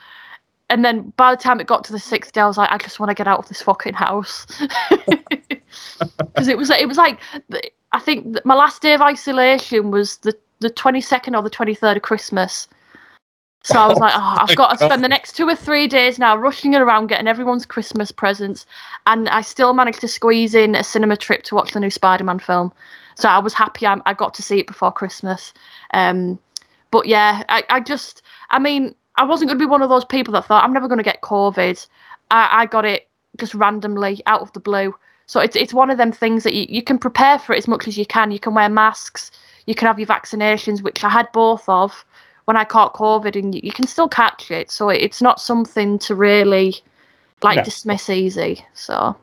[0.70, 2.78] And then by the time it got to the sixth day, I was like, I
[2.78, 4.46] just want to get out of this fucking house.
[6.18, 7.20] Because it was, it was like,
[7.92, 12.02] I think my last day of isolation was the, the 22nd or the 23rd of
[12.02, 12.66] Christmas.
[13.62, 16.18] So I was like, oh, I've got to spend the next two or three days
[16.18, 18.64] now rushing around getting everyone's Christmas presents.
[19.06, 22.24] And I still managed to squeeze in a cinema trip to watch the new Spider
[22.24, 22.72] Man film.
[23.16, 25.52] So I was happy I, I got to see it before Christmas.
[25.92, 26.38] Um,
[26.90, 30.04] but yeah, I, I just, I mean, I wasn't going to be one of those
[30.04, 31.86] people that thought I'm never going to get COVID.
[32.30, 33.08] I, I got it
[33.38, 34.94] just randomly out of the blue.
[35.26, 37.68] So it's it's one of them things that you, you can prepare for it as
[37.68, 38.32] much as you can.
[38.32, 39.30] You can wear masks,
[39.66, 42.04] you can have your vaccinations, which I had both of
[42.46, 44.70] when I caught COVID, and you, you can still catch it.
[44.72, 46.74] So it's not something to really
[47.42, 47.62] like No.
[47.62, 48.64] dismiss easy.
[48.74, 49.16] So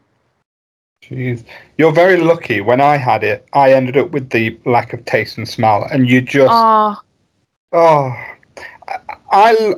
[1.04, 1.44] Jeez.
[1.78, 2.62] You're very lucky.
[2.62, 6.10] When I had it, I ended up with the lack of taste and smell, and
[6.10, 7.02] you just oh
[7.74, 8.16] oh,
[9.32, 9.73] I,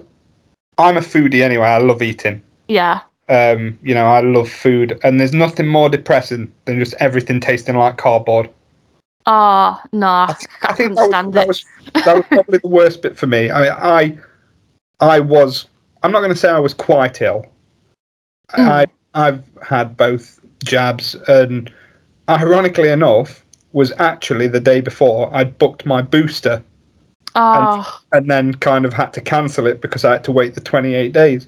[0.77, 1.67] I I'm a foodie anyway.
[1.67, 2.41] I love eating.
[2.67, 7.39] yeah, Um, you know, I love food, and there's nothing more depressing than just everything
[7.39, 8.49] tasting like cardboard.
[9.25, 11.65] oh no, I, I think couldn't that was, stand that was
[12.05, 13.51] that was probably the worst bit for me.
[13.51, 14.17] I mean, I
[14.99, 15.67] I was
[16.03, 17.45] I'm not going to say I was quite ill.
[18.51, 18.67] Mm.
[18.67, 21.71] I I've had both jabs, and
[22.29, 23.43] ironically enough,
[23.73, 26.63] was actually the day before I'd booked my booster,
[27.41, 30.61] Oh, and then kind of had to cancel it because I had to wait the
[30.61, 31.47] 28 days.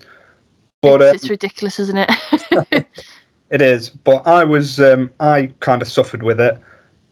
[0.81, 2.85] But it's, uh, it's ridiculous, isn't it?
[3.51, 6.57] It is, but I was um, I kind of suffered with it,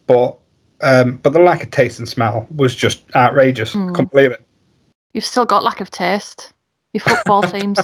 [0.07, 0.37] but
[0.79, 3.75] um, but the lack of taste and smell was just outrageous.
[3.75, 4.31] Mm.
[4.31, 4.45] It.
[5.13, 6.53] You've still got lack of taste.
[6.93, 7.79] Your football teams.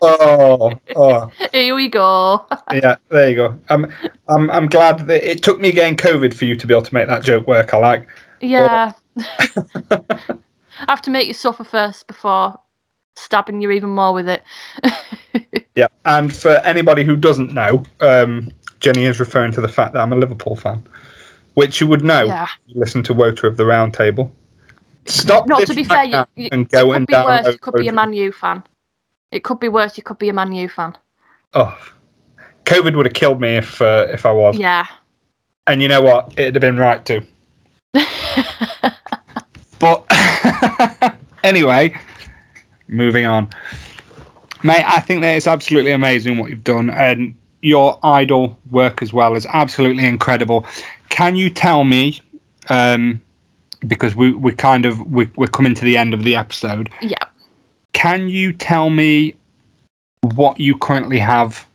[0.00, 2.46] Oh, oh, Here we go.
[2.72, 2.96] yeah.
[3.10, 3.58] There you go.
[3.68, 3.92] I'm
[4.28, 6.94] I'm I'm glad that it took me getting COVID for you to be able to
[6.94, 7.74] make that joke work.
[7.74, 8.08] I like.
[8.40, 8.92] Yeah.
[9.18, 10.36] I
[10.88, 12.58] have to make you suffer first before
[13.16, 14.42] stabbing you even more with it.
[15.74, 15.86] Yeah.
[16.06, 18.50] And for anybody who doesn't know, um,
[18.80, 20.84] Jenny is referring to the fact that I'm a Liverpool fan,
[21.54, 22.24] which you would know.
[22.24, 22.48] yeah.
[22.66, 24.32] if you Listen to Wota of the Round Table.
[25.04, 25.46] Stop.
[25.46, 27.46] Not to be fair, you, you, and it could be worse.
[27.46, 27.92] You could be a.
[27.92, 28.64] Man U fan.
[29.30, 29.96] It could be worse.
[29.96, 30.98] You could be a Man U fan.
[31.54, 31.78] Oh,
[32.64, 34.58] COVID would have killed me if uh, if I was.
[34.58, 34.84] Yeah.
[35.68, 36.32] And you know what?
[36.36, 37.22] It'd have been right too.
[39.78, 40.12] But
[41.42, 41.94] anyway,
[42.88, 43.48] moving on.
[44.62, 49.12] Mate, I think that it's absolutely amazing what you've done, and your idol work as
[49.12, 50.66] well is absolutely incredible.
[51.10, 52.20] Can you tell me,
[52.68, 53.20] um,
[53.86, 57.16] because we we kind of we, we're coming to the end of the episode, yeah.
[57.92, 59.34] can you tell me
[60.34, 61.66] what you currently have,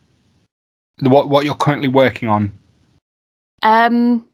[1.01, 2.51] what what you're currently working on?
[3.61, 4.25] Um.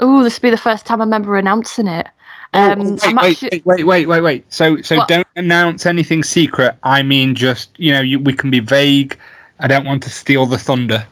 [0.00, 2.08] Oh, this will be the first time I remember announcing it.
[2.54, 3.62] Um, Oh, wait, wait, actually.
[3.64, 4.52] wait, wait, wait, wait, wait.
[4.52, 5.08] So, so What?
[5.08, 6.76] don't announce anything secret.
[6.84, 9.18] I mean, just you know, you, we can be vague.
[9.60, 11.06] I don't want to steal the thunder.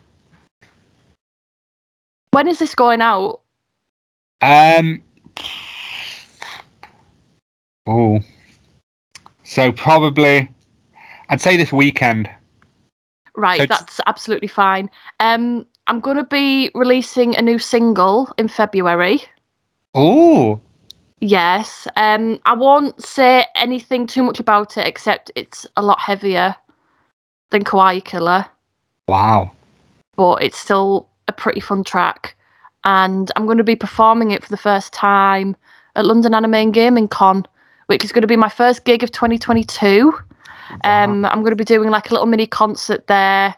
[2.30, 3.40] When is this going out?
[4.40, 5.02] Um.
[7.86, 8.20] Oh.
[9.44, 10.48] So probably,
[11.28, 12.30] I'd say this weekend.
[13.34, 14.88] Right, So- that's absolutely fine.
[15.20, 19.22] Um, I'm going to be releasing a new single in February.
[19.94, 20.60] Oh.
[21.22, 21.86] Yes.
[21.94, 26.56] Um, I won't say anything too much about it, except it's a lot heavier
[27.50, 28.44] than Kawaii Killer,
[29.06, 29.52] Wow.
[30.16, 32.34] but it's still a pretty fun track.
[32.82, 35.54] And I'm going to be performing it for the first time
[35.94, 37.46] at London Anime and Gaming Con,
[37.86, 40.12] which is going to be my first gig of 2022.
[40.82, 43.54] Um, I'm going to be doing like a little mini concert there.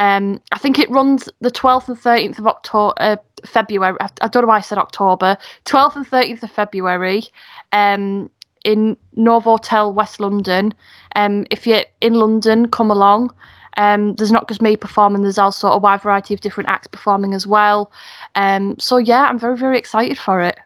[0.00, 3.96] Um, I think it runs the 12th and 13th of October, uh, February.
[4.00, 5.36] I, I don't know why I said October.
[5.66, 7.24] 12th and 13th of February,
[7.72, 8.30] um,
[8.64, 10.72] in Novotel, West London.
[11.16, 13.34] Um, if you're in London, come along.
[13.76, 15.22] Um, there's not just me performing.
[15.22, 17.92] There's also a wide variety of different acts performing as well.
[18.34, 20.58] Um, so yeah, I'm very very excited for it.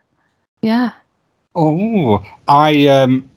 [0.63, 0.93] Yeah.
[1.55, 3.31] Oh, I um.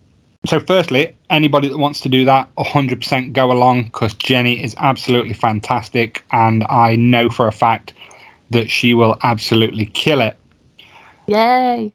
[0.48, 5.34] So, firstly, anybody that wants to do that, 100% go along because Jenny is absolutely
[5.34, 7.94] fantastic, and I know for a fact
[8.52, 10.38] that she will absolutely kill it.
[11.28, 11.92] Yay.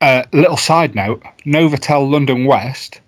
[0.00, 3.00] Uh, little side note: Novotel London West.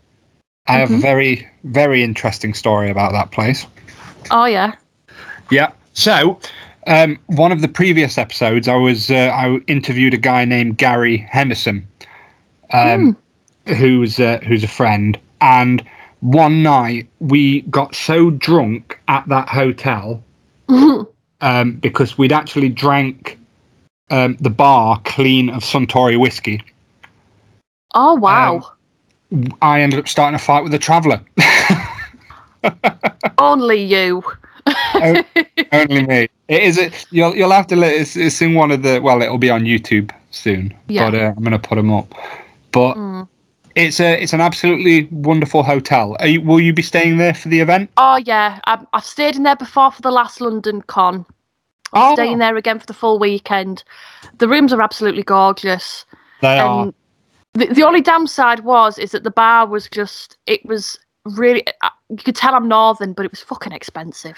[0.66, 1.00] I have a Mhm.
[1.00, 3.66] very, very interesting story about that place.
[4.30, 4.72] Oh yeah.
[5.50, 5.68] Yeah.
[5.94, 6.38] So,
[6.86, 11.26] um, one of the previous episodes, I was uh, I interviewed a guy named Gary
[11.30, 11.86] Henderson,
[12.72, 13.16] um,
[13.76, 15.84] who's uh, who's a friend, and
[16.20, 20.22] one night we got so drunk at that hotel
[21.40, 23.38] um, because we'd actually drank
[24.10, 26.62] um, the bar clean of Suntory whiskey.
[27.94, 28.72] oh wow.
[29.60, 31.20] I ended up starting a fight with a traveller.
[33.38, 34.22] Only you.
[35.72, 36.28] Only me.
[36.48, 36.78] It is.
[36.78, 37.76] A, you'll you'll have to.
[37.76, 39.00] Let, it's, it's in one of the.
[39.00, 40.74] Well, it'll be on YouTube soon.
[40.88, 41.10] Yeah.
[41.10, 42.12] But uh, I'm gonna put them up.
[42.72, 43.28] But Mm.
[43.74, 46.16] It's a it's an absolutely wonderful hotel.
[46.20, 47.90] Are you, will you be staying there for the event?
[47.96, 51.24] Oh yeah, I've, I've stayed in there before for the last London con.
[51.92, 53.82] Oh, Staying there again for the full weekend.
[54.38, 56.04] The rooms are absolutely gorgeous.
[56.42, 56.82] they are.
[56.82, 56.94] And
[57.54, 61.64] the, the only downside was is that the bar was just it was really
[62.10, 64.36] you could tell I'm northern, but it was fucking expensive.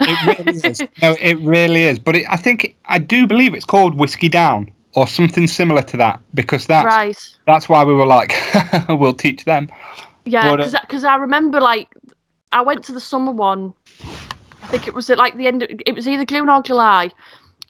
[0.00, 0.82] It really is.
[1.02, 1.98] No, it really is.
[1.98, 5.96] But it, I think I do believe it's called Whiskey Down or something similar to
[5.96, 7.36] that because that's right.
[7.46, 8.34] that's why we were like,
[8.88, 9.68] we'll teach them.
[10.24, 11.94] Yeah, But, uh, because I remember like
[12.52, 13.74] I went to the summer one.
[14.62, 15.62] I think it was at like the end.
[15.62, 17.10] Of, it was either June or July,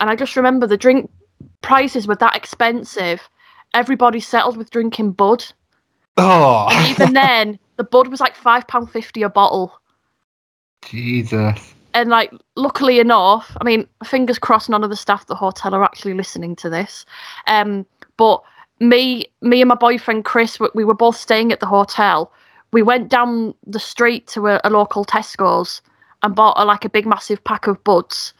[0.00, 1.10] and I just remember the drink
[1.62, 3.28] prices were that expensive.
[3.72, 5.44] Everybody settled with drinking Bud,
[6.16, 9.80] Oh, and even then, the Bud was like five pound fifty a bottle.
[10.82, 11.73] Jesus.
[11.94, 15.74] And like, luckily enough, I mean, fingers crossed, none of the staff at the hotel
[15.74, 17.06] are actually listening to this.
[17.46, 17.86] Um,
[18.16, 18.42] but
[18.80, 22.32] me, me and my boyfriend Chris, we- we were both staying at the hotel.
[22.72, 25.80] We went down the street to a, a local Tesco's
[26.24, 28.34] and bought a, like a big massive pack of buds,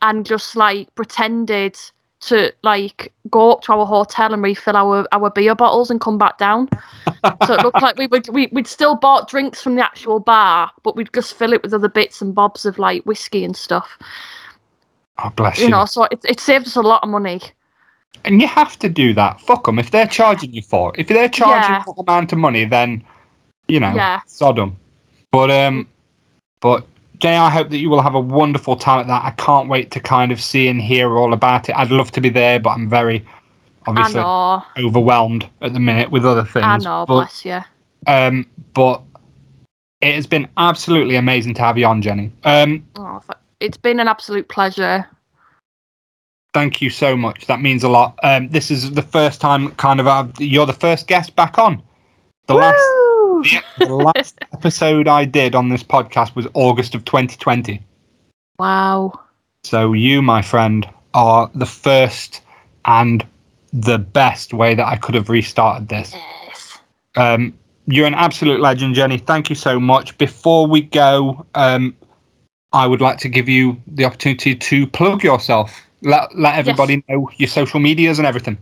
[0.00, 1.76] and just like pretended
[2.20, 6.18] to like go up to our hotel and refill our our beer bottles and come
[6.18, 6.68] back down.
[7.46, 10.70] so it looked like we would we, we'd still bought drinks from the actual bar,
[10.82, 13.98] but we'd just fill it with other bits and bobs of like whiskey and stuff.
[15.18, 15.64] Oh, bless you.
[15.64, 17.40] You know, so it, it saved us a lot of money.
[18.24, 19.40] And you have to do that.
[19.40, 19.78] Fuck them.
[19.78, 21.84] If they're charging you for it, if they're charging Yeah.
[21.86, 23.04] that amount of money, then
[23.68, 24.20] you know, Yeah.
[24.40, 24.76] them.
[25.30, 25.86] But um,
[26.60, 26.86] but
[27.18, 29.24] Jay, I hope that you will have a wonderful time at that.
[29.24, 31.76] I can't wait to kind of see and hear all about it.
[31.76, 33.26] I'd love to be there, but I'm very
[33.86, 34.20] obviously
[34.84, 36.64] overwhelmed at the minute with other things.
[36.64, 37.60] I know, but bless you.
[38.06, 39.02] um, but
[40.00, 42.30] it has been absolutely amazing to have you on, Jenny.
[42.44, 43.20] Um, Oh,
[43.60, 45.04] it's been an absolute pleasure.
[46.54, 47.46] thank you so much.
[47.46, 48.18] That means a lot.
[48.22, 51.82] Um, this is the first time, kind of, you're the first guest back on.
[52.46, 53.17] The last, Woo!
[53.42, 57.82] The, the last episode I did on this podcast was August of 2020.
[58.58, 59.20] Wow.
[59.64, 62.42] So you, my friend, are the first
[62.84, 63.26] and
[63.72, 66.14] the best way that I could have restarted this.
[66.46, 66.78] Yes.
[67.16, 69.18] Um, you're an absolute legend, Jenny.
[69.18, 70.16] Thank you so much.
[70.18, 71.96] Before we go, um,
[72.72, 75.82] I would like to give you the opportunity to plug yourself.
[76.02, 78.58] Let let everybody know your social medias and everything.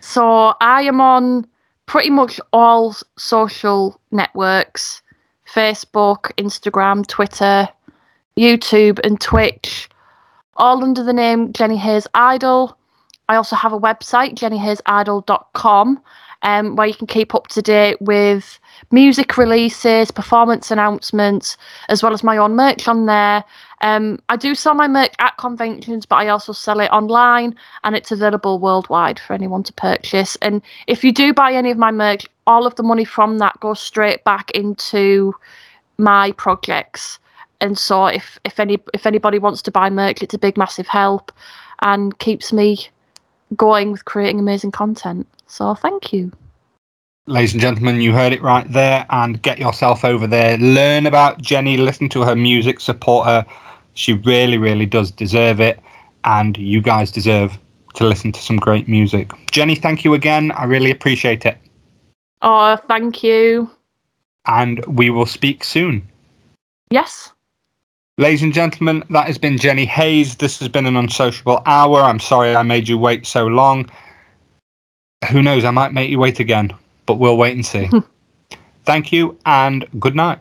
[0.00, 1.46] So I am on
[1.86, 5.02] pretty much all social networks
[5.46, 7.68] Facebook, Instagram, Twitter,
[8.36, 9.88] YouTube, and Twitch,
[10.56, 12.76] all under the name Jenny Hayes Idol.
[13.28, 16.00] I also have a website, jennyhayesidol.com,
[16.42, 18.58] um, where you can keep up to date with
[18.90, 21.56] music releases, performance announcements,
[21.88, 23.44] as well as my own merch on there.
[23.82, 27.54] Um, I do sell my merch at conventions, but I also sell it online
[27.84, 30.36] and it's available worldwide for anyone to purchase.
[30.42, 33.58] And if you do buy any of my merch, all of the money from that
[33.60, 35.34] goes straight back into
[35.98, 37.18] my projects.
[37.60, 40.86] And so if if any if anybody wants to buy merch, it's a big massive
[40.86, 41.32] help
[41.82, 42.88] and keeps me
[43.56, 45.26] going with creating amazing content.
[45.46, 46.32] So thank you.
[47.28, 49.04] Ladies and gentlemen, you heard it right there.
[49.10, 50.56] And get yourself over there.
[50.58, 51.76] Learn about Jenny.
[51.76, 52.78] Listen to her music.
[52.78, 53.46] Support her.
[53.96, 55.80] She really, really does deserve it.
[56.24, 57.58] And you guys deserve
[57.94, 59.30] to listen to some great music.
[59.50, 60.52] Jenny, thank you again.
[60.52, 61.58] I really appreciate it.
[62.42, 63.70] Oh, thank you.
[64.46, 66.06] And we will speak soon.
[66.90, 67.32] Yes.
[68.18, 70.36] Ladies and gentlemen, that has been Jenny Hayes.
[70.36, 72.00] This has been an unsociable hour.
[72.00, 73.90] I'm sorry I made you wait so long.
[75.30, 75.64] Who knows?
[75.64, 76.72] I might make you wait again,
[77.06, 77.88] but we'll wait and see.
[78.84, 80.38] Thank you and good night.